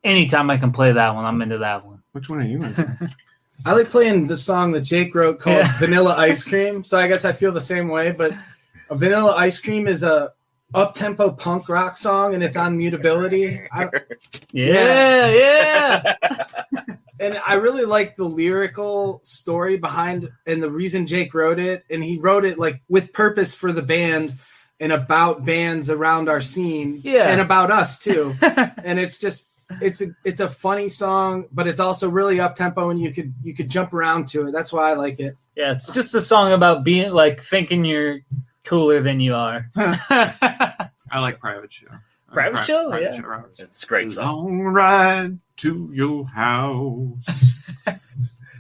anytime 0.04 0.50
I 0.50 0.58
can 0.58 0.72
play 0.72 0.92
that 0.92 1.16
one, 1.16 1.26
I'm 1.26 1.42
into 1.42 1.60
that 1.60 1.86
one. 1.86 2.02
Which 2.12 2.30
one 2.30 2.40
are 2.40 2.46
you 2.46 2.64
into? 2.64 3.10
I 3.66 3.74
like 3.74 3.90
playing 3.90 4.28
the 4.28 4.36
song 4.36 4.72
that 4.74 4.82
Jake 4.82 5.16
wrote 5.16 5.40
called 5.40 5.58
Yeah. 5.58 5.78
Vanilla 5.78 6.16
Ice 6.18 6.44
Cream. 6.44 6.84
So 6.84 6.98
I 6.98 7.08
guess 7.08 7.24
I 7.24 7.32
feel 7.32 7.52
the 7.54 7.62
same 7.62 7.88
way. 7.88 8.12
But 8.12 8.34
a 8.90 8.96
Vanilla 8.96 9.36
Ice 9.38 9.60
Cream 9.60 9.88
is 9.88 10.04
a 10.04 10.34
up 10.74 10.94
tempo 10.96 11.32
punk 11.32 11.70
rock 11.70 11.96
song, 11.96 12.34
and 12.34 12.44
it's 12.44 12.58
on 12.58 12.78
Mutability. 12.78 13.62
I, 13.72 13.88
Yeah, 14.52 15.30
yeah. 15.30 16.16
and 17.20 17.40
I 17.46 17.56
really 17.56 17.86
like 17.86 18.16
the 18.16 18.24
lyrical 18.24 19.22
story 19.24 19.78
behind 19.78 20.30
and 20.46 20.62
the 20.62 20.70
reason 20.70 21.06
Jake 21.06 21.34
wrote 21.34 21.60
it. 21.60 21.84
And 21.90 22.04
he 22.04 22.18
wrote 22.18 22.46
it 22.46 22.58
like 22.58 22.82
with 22.90 23.14
purpose 23.14 23.54
for 23.54 23.72
the 23.72 23.82
band 23.82 24.36
and 24.80 24.92
about 24.92 25.46
bands 25.46 25.90
around 25.90 26.30
our 26.30 26.42
scene. 26.42 27.00
Yeah. 27.04 27.30
and 27.30 27.40
about 27.40 27.72
us 27.72 27.98
too. 27.98 28.34
and 28.42 29.00
it's 29.00 29.18
just 29.18 29.48
it's 29.82 30.02
a 30.02 30.08
it's 30.24 30.40
a 30.40 30.48
funny 30.48 30.90
song, 30.90 31.46
but 31.52 31.68
it's 31.68 31.80
also 31.80 32.10
really 32.10 32.40
up 32.40 32.56
tempo, 32.56 32.90
and 32.90 33.00
you 33.00 33.12
could 33.12 33.34
you 33.42 33.56
could 33.56 33.70
jump 33.70 33.94
around 33.94 34.28
to 34.30 34.48
it. 34.48 34.52
That's 34.52 34.74
why 34.74 34.92
I 34.92 34.94
like 34.94 35.20
it. 35.20 35.38
Yeah, 35.56 35.72
it's 35.72 35.88
just 35.92 36.14
a 36.16 36.22
song 36.22 36.52
about 36.52 36.84
being 36.84 37.12
like 37.12 37.42
thinking 37.42 37.86
you're 37.86 38.20
cooler 38.66 39.02
than 39.02 39.20
you 39.20 39.36
are. 39.36 39.70
I 39.76 40.90
like 41.14 41.40
Private 41.40 41.72
Show. 41.72 41.88
Uh, 42.34 42.36
Private 42.42 42.54
Pri- 42.56 42.64
Show? 42.64 42.90
Private 42.90 43.04
Yeah. 43.04 43.16
Show, 43.16 43.24
Private 43.24 43.60
It's 43.60 43.84
a 43.84 43.88
great 43.88 44.10
song. 44.12 44.26
Long 44.26 44.60
ride 44.62 45.40
to 45.58 45.90
your 45.94 46.26
house. 46.28 47.26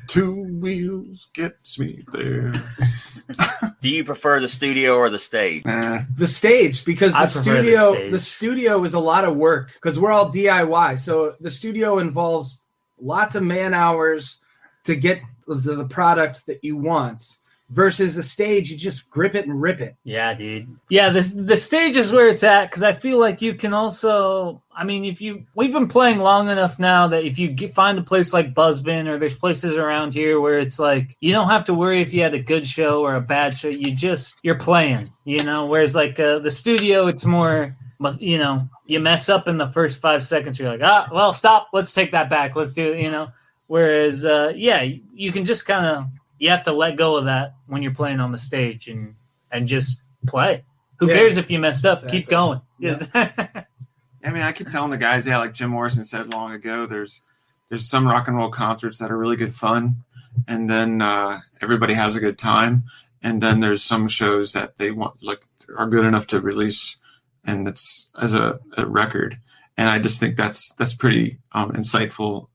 Two 0.07 0.43
wheels 0.59 1.27
gets 1.33 1.79
me 1.79 2.03
there. 2.11 2.53
Do 3.81 3.89
you 3.89 4.03
prefer 4.03 4.39
the 4.39 4.47
studio 4.47 4.95
or 4.95 5.09
the 5.09 5.17
stage? 5.17 5.65
Nah, 5.65 6.01
The 6.17 6.27
stage 6.27 6.85
because 6.85 7.13
the 7.13 7.19
I 7.19 7.21
prefer 7.25 7.39
the 7.39 7.43
studio 7.43 7.93
stage. 7.95 8.11
the, 8.11 8.19
studio 8.19 8.83
is 8.83 8.93
a 8.93 8.99
lot 8.99 9.25
of 9.25 9.35
work 9.35 9.71
because 9.73 9.99
we're 9.99 10.11
all 10.11 10.31
DIY. 10.31 10.99
So 10.99 11.33
the 11.39 11.49
studio 11.49 11.99
involves 11.99 12.67
lots 12.99 13.33
of 13.35 13.43
man 13.43 13.73
hours 13.73 14.39
to 14.85 14.95
get 14.95 15.21
the, 15.47 15.55
the 15.55 15.85
product 15.87 16.45
that 16.45 16.63
you 16.63 16.77
want. 16.77 17.39
Versus 17.73 18.19
a 18.19 18.23
stage, 18.23 18.69
you 18.69 18.77
just 18.77 19.09
grip 19.09 19.33
it 19.33 19.47
and 19.47 19.59
rip 19.59 19.81
it. 19.81 19.95
Yeah, 20.03 20.35
dude. 20.35 20.67
Yeah, 20.89 21.09
this 21.09 21.31
the 21.31 21.57
stage 21.57 21.97
is 21.97 22.11
where 22.11 22.27
it's 22.27 22.43
at 22.43 22.69
because 22.69 22.83
I 22.83 22.93
feel 22.93 23.19
like 23.19 23.41
you 23.41 23.55
can 23.55 23.73
also. 23.73 24.61
I 24.71 24.83
mean, 24.83 25.03
if 25.03 25.19
you 25.19 25.47
we've 25.55 25.73
been 25.73 25.87
playing 25.87 26.19
long 26.19 26.49
enough 26.49 26.77
now 26.77 27.07
that 27.07 27.23
if 27.23 27.39
you 27.39 27.47
get, 27.47 27.73
find 27.73 27.97
a 27.97 28.03
place 28.03 28.31
like 28.31 28.53
Buzzbin 28.53 29.07
or 29.07 29.17
there's 29.17 29.33
places 29.33 29.75
around 29.75 30.13
here 30.13 30.39
where 30.39 30.59
it's 30.59 30.77
like 30.77 31.17
you 31.19 31.33
don't 31.33 31.49
have 31.49 31.65
to 31.65 31.73
worry 31.73 31.99
if 31.99 32.13
you 32.13 32.21
had 32.21 32.35
a 32.35 32.39
good 32.39 32.67
show 32.67 33.01
or 33.01 33.15
a 33.15 33.21
bad 33.21 33.57
show. 33.57 33.69
You 33.69 33.89
just 33.95 34.35
you're 34.43 34.59
playing, 34.59 35.11
you 35.25 35.43
know. 35.43 35.65
Whereas 35.65 35.95
like 35.95 36.19
uh, 36.19 36.39
the 36.39 36.51
studio, 36.51 37.07
it's 37.07 37.25
more. 37.25 37.75
You 38.19 38.37
know, 38.37 38.69
you 38.85 38.99
mess 38.99 39.29
up 39.29 39.47
in 39.47 39.57
the 39.57 39.69
first 39.69 39.99
five 39.99 40.27
seconds. 40.27 40.59
You're 40.59 40.69
like, 40.69 40.83
ah, 40.83 41.07
well, 41.11 41.33
stop. 41.33 41.69
Let's 41.73 41.93
take 41.93 42.11
that 42.11 42.29
back. 42.29 42.55
Let's 42.55 42.75
do 42.75 42.93
it. 42.93 43.01
You 43.01 43.09
know. 43.09 43.29
Whereas, 43.67 44.25
uh, 44.25 44.53
yeah, 44.55 44.83
you 44.83 45.31
can 45.31 45.45
just 45.45 45.65
kind 45.65 45.85
of 45.85 46.05
you 46.43 46.49
have 46.49 46.63
to 46.63 46.73
let 46.73 46.97
go 46.97 47.15
of 47.15 47.25
that 47.25 47.55
when 47.67 47.81
you're 47.81 47.93
playing 47.93 48.19
on 48.19 48.31
the 48.33 48.37
stage 48.37 48.87
and 48.89 49.15
and 49.51 49.65
just 49.67 50.01
play. 50.27 50.63
Who 50.97 51.07
Yeah. 51.07 51.15
cares 51.15 51.37
if 51.37 51.49
you 51.49 51.57
messed 51.59 51.85
up? 51.85 51.99
Exactly. 51.99 52.19
Keep 52.19 52.29
going. 52.29 52.61
Yeah. 52.79 52.99
I 54.25 54.29
mean, 54.31 54.41
I 54.41 54.51
keep 54.51 54.69
telling 54.69 54.91
the 54.91 54.97
guys, 54.97 55.25
yeah, 55.25 55.37
like 55.37 55.53
Jim 55.53 55.69
Morrison 55.69 56.03
said 56.03 56.33
long 56.33 56.51
ago, 56.51 56.85
there's 56.85 57.21
there's 57.69 57.87
some 57.87 58.07
rock 58.07 58.27
and 58.27 58.35
roll 58.35 58.49
concerts 58.49 58.99
that 58.99 59.09
are 59.11 59.17
really 59.17 59.35
good 59.37 59.55
fun, 59.55 60.03
and 60.47 60.69
then 60.69 61.01
uh, 61.01 61.39
everybody 61.61 61.93
has 61.93 62.15
a 62.15 62.19
good 62.19 62.37
time, 62.37 62.83
and 63.21 63.41
then 63.41 63.61
there's 63.61 63.83
some 63.83 64.07
shows 64.07 64.51
that 64.51 64.77
they 64.77 64.91
want 64.91 65.23
like 65.23 65.43
are 65.77 65.87
good 65.87 66.05
enough 66.05 66.27
to 66.27 66.41
release, 66.41 66.97
and 67.45 67.67
it's 67.69 68.07
as 68.21 68.33
a, 68.33 68.59
a 68.77 68.85
record, 68.85 69.39
and 69.77 69.87
I 69.89 69.99
just 69.99 70.19
think 70.19 70.35
that's 70.35 70.73
that's 70.75 70.93
pretty 70.93 71.37
um, 71.53 71.71
insightful 71.71 72.47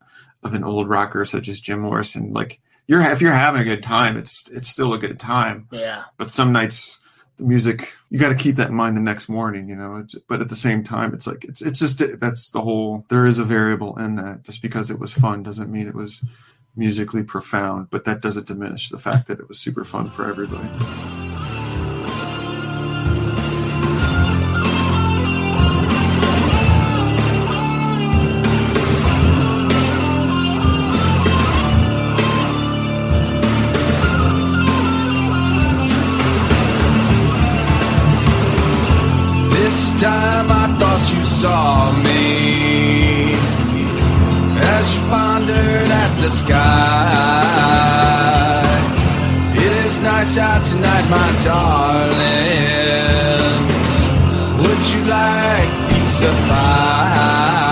of 0.42 0.53
an 0.55 0.62
old 0.64 0.88
rocker 0.88 1.24
such 1.24 1.48
as 1.48 1.61
Jim 1.61 1.81
Morrison. 1.81 2.33
Like 2.35 2.61
you're 2.88 3.03
if 3.03 3.20
you're 3.20 3.33
having 3.33 3.61
a 3.61 3.64
good 3.64 3.83
time, 3.83 4.16
it's 4.16 4.51
it's 4.51 4.68
still 4.68 4.92
a 4.94 4.98
good 4.98 5.20
time, 5.20 5.68
yeah. 5.70 6.05
but 6.16 6.31
some 6.31 6.51
nights 6.51 6.98
the 7.37 7.44
music 7.44 7.94
you 8.11 8.18
got 8.18 8.31
to 8.31 8.35
keep 8.35 8.57
that 8.57 8.68
in 8.68 8.74
mind 8.74 8.96
the 8.96 9.01
next 9.01 9.29
morning 9.29 9.68
you 9.68 9.77
know? 9.77 9.96
It's, 9.96 10.16
but 10.29 10.40
at 10.40 10.48
the 10.48 10.57
same 10.57 10.83
time 10.83 11.14
it's 11.14 11.27
like 11.27 11.44
it's 11.44 11.62
it's 11.62 11.79
just 11.79 12.03
that's 12.18 12.51
the 12.51 12.61
whole 12.61 13.05
there 13.09 13.27
is 13.27 13.38
a 13.38 13.44
variable 13.44 13.96
in 13.98 14.16
that. 14.16 14.42
Just 14.42 14.61
because 14.61 14.90
it 14.90 14.98
was 14.98 15.12
fun 15.12 15.44
doesn't 15.44 15.70
mean 15.70 15.87
it 15.87 15.94
was 15.94 16.24
musically 16.77 17.22
profound 17.22 17.88
but 17.90 18.05
that 18.05 18.20
doesn't 18.20 18.46
diminish 18.46 18.88
the 18.88 18.98
fact 18.98 19.29
that 19.29 19.40
it 19.40 19.48
was 19.48 19.59
super 19.59 19.85
fun 19.85 20.11
for 20.11 20.29
everybody 20.29 20.68
as 44.79 44.95
you 44.95 45.01
pondered 45.09 45.91
at 46.03 46.12
the 46.23 46.31
sky. 46.31 46.62
It 49.64 49.73
is 49.87 50.01
nice 50.03 50.38
out 50.38 50.64
tonight, 50.71 51.07
my 51.11 51.31
darling. 51.45 52.19
Would 54.62 54.83
you 54.93 55.01
like 55.17 55.71
pizza 55.88 56.31
pie? 56.49 57.67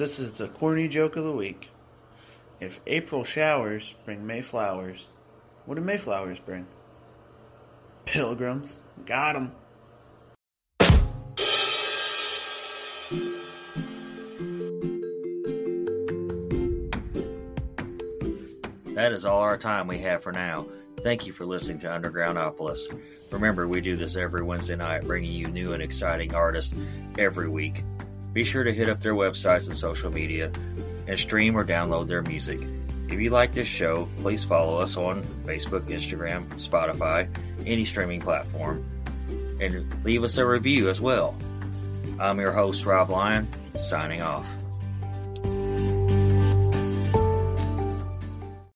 This 0.00 0.18
is 0.18 0.32
the 0.32 0.48
corny 0.48 0.88
joke 0.88 1.16
of 1.16 1.24
the 1.24 1.30
week. 1.30 1.68
If 2.58 2.80
April 2.86 3.22
showers 3.22 3.94
bring 4.06 4.26
May 4.26 4.40
flowers, 4.40 5.08
what 5.66 5.74
do 5.74 5.82
Mayflowers 5.82 6.40
bring? 6.40 6.66
Pilgrims. 8.06 8.78
Got 9.04 9.36
'em. 9.36 9.52
That 18.94 19.12
is 19.12 19.26
all 19.26 19.40
our 19.40 19.58
time 19.58 19.86
we 19.86 19.98
have 19.98 20.22
for 20.22 20.32
now. 20.32 20.66
Thank 21.02 21.26
you 21.26 21.34
for 21.34 21.44
listening 21.44 21.78
to 21.80 21.88
Undergroundopolis. 21.88 22.88
Remember, 23.30 23.68
we 23.68 23.82
do 23.82 23.96
this 23.96 24.16
every 24.16 24.42
Wednesday 24.42 24.76
night, 24.76 25.04
bringing 25.04 25.32
you 25.32 25.48
new 25.48 25.74
and 25.74 25.82
exciting 25.82 26.34
artists 26.34 26.74
every 27.18 27.50
week. 27.50 27.84
Be 28.32 28.44
sure 28.44 28.62
to 28.62 28.72
hit 28.72 28.88
up 28.88 29.00
their 29.00 29.14
websites 29.14 29.66
and 29.66 29.76
social 29.76 30.10
media 30.10 30.52
and 31.06 31.18
stream 31.18 31.56
or 31.56 31.64
download 31.64 32.06
their 32.06 32.22
music. 32.22 32.60
If 33.08 33.18
you 33.18 33.30
like 33.30 33.52
this 33.52 33.66
show, 33.66 34.08
please 34.20 34.44
follow 34.44 34.78
us 34.78 34.96
on 34.96 35.24
Facebook, 35.44 35.82
Instagram, 35.88 36.46
Spotify, 36.54 37.28
any 37.66 37.84
streaming 37.84 38.20
platform, 38.20 38.84
and 39.60 40.04
leave 40.04 40.22
us 40.22 40.38
a 40.38 40.46
review 40.46 40.88
as 40.88 41.00
well. 41.00 41.36
I'm 42.20 42.38
your 42.38 42.52
host, 42.52 42.86
Rob 42.86 43.10
Lyon, 43.10 43.48
signing 43.76 44.22
off. 44.22 44.46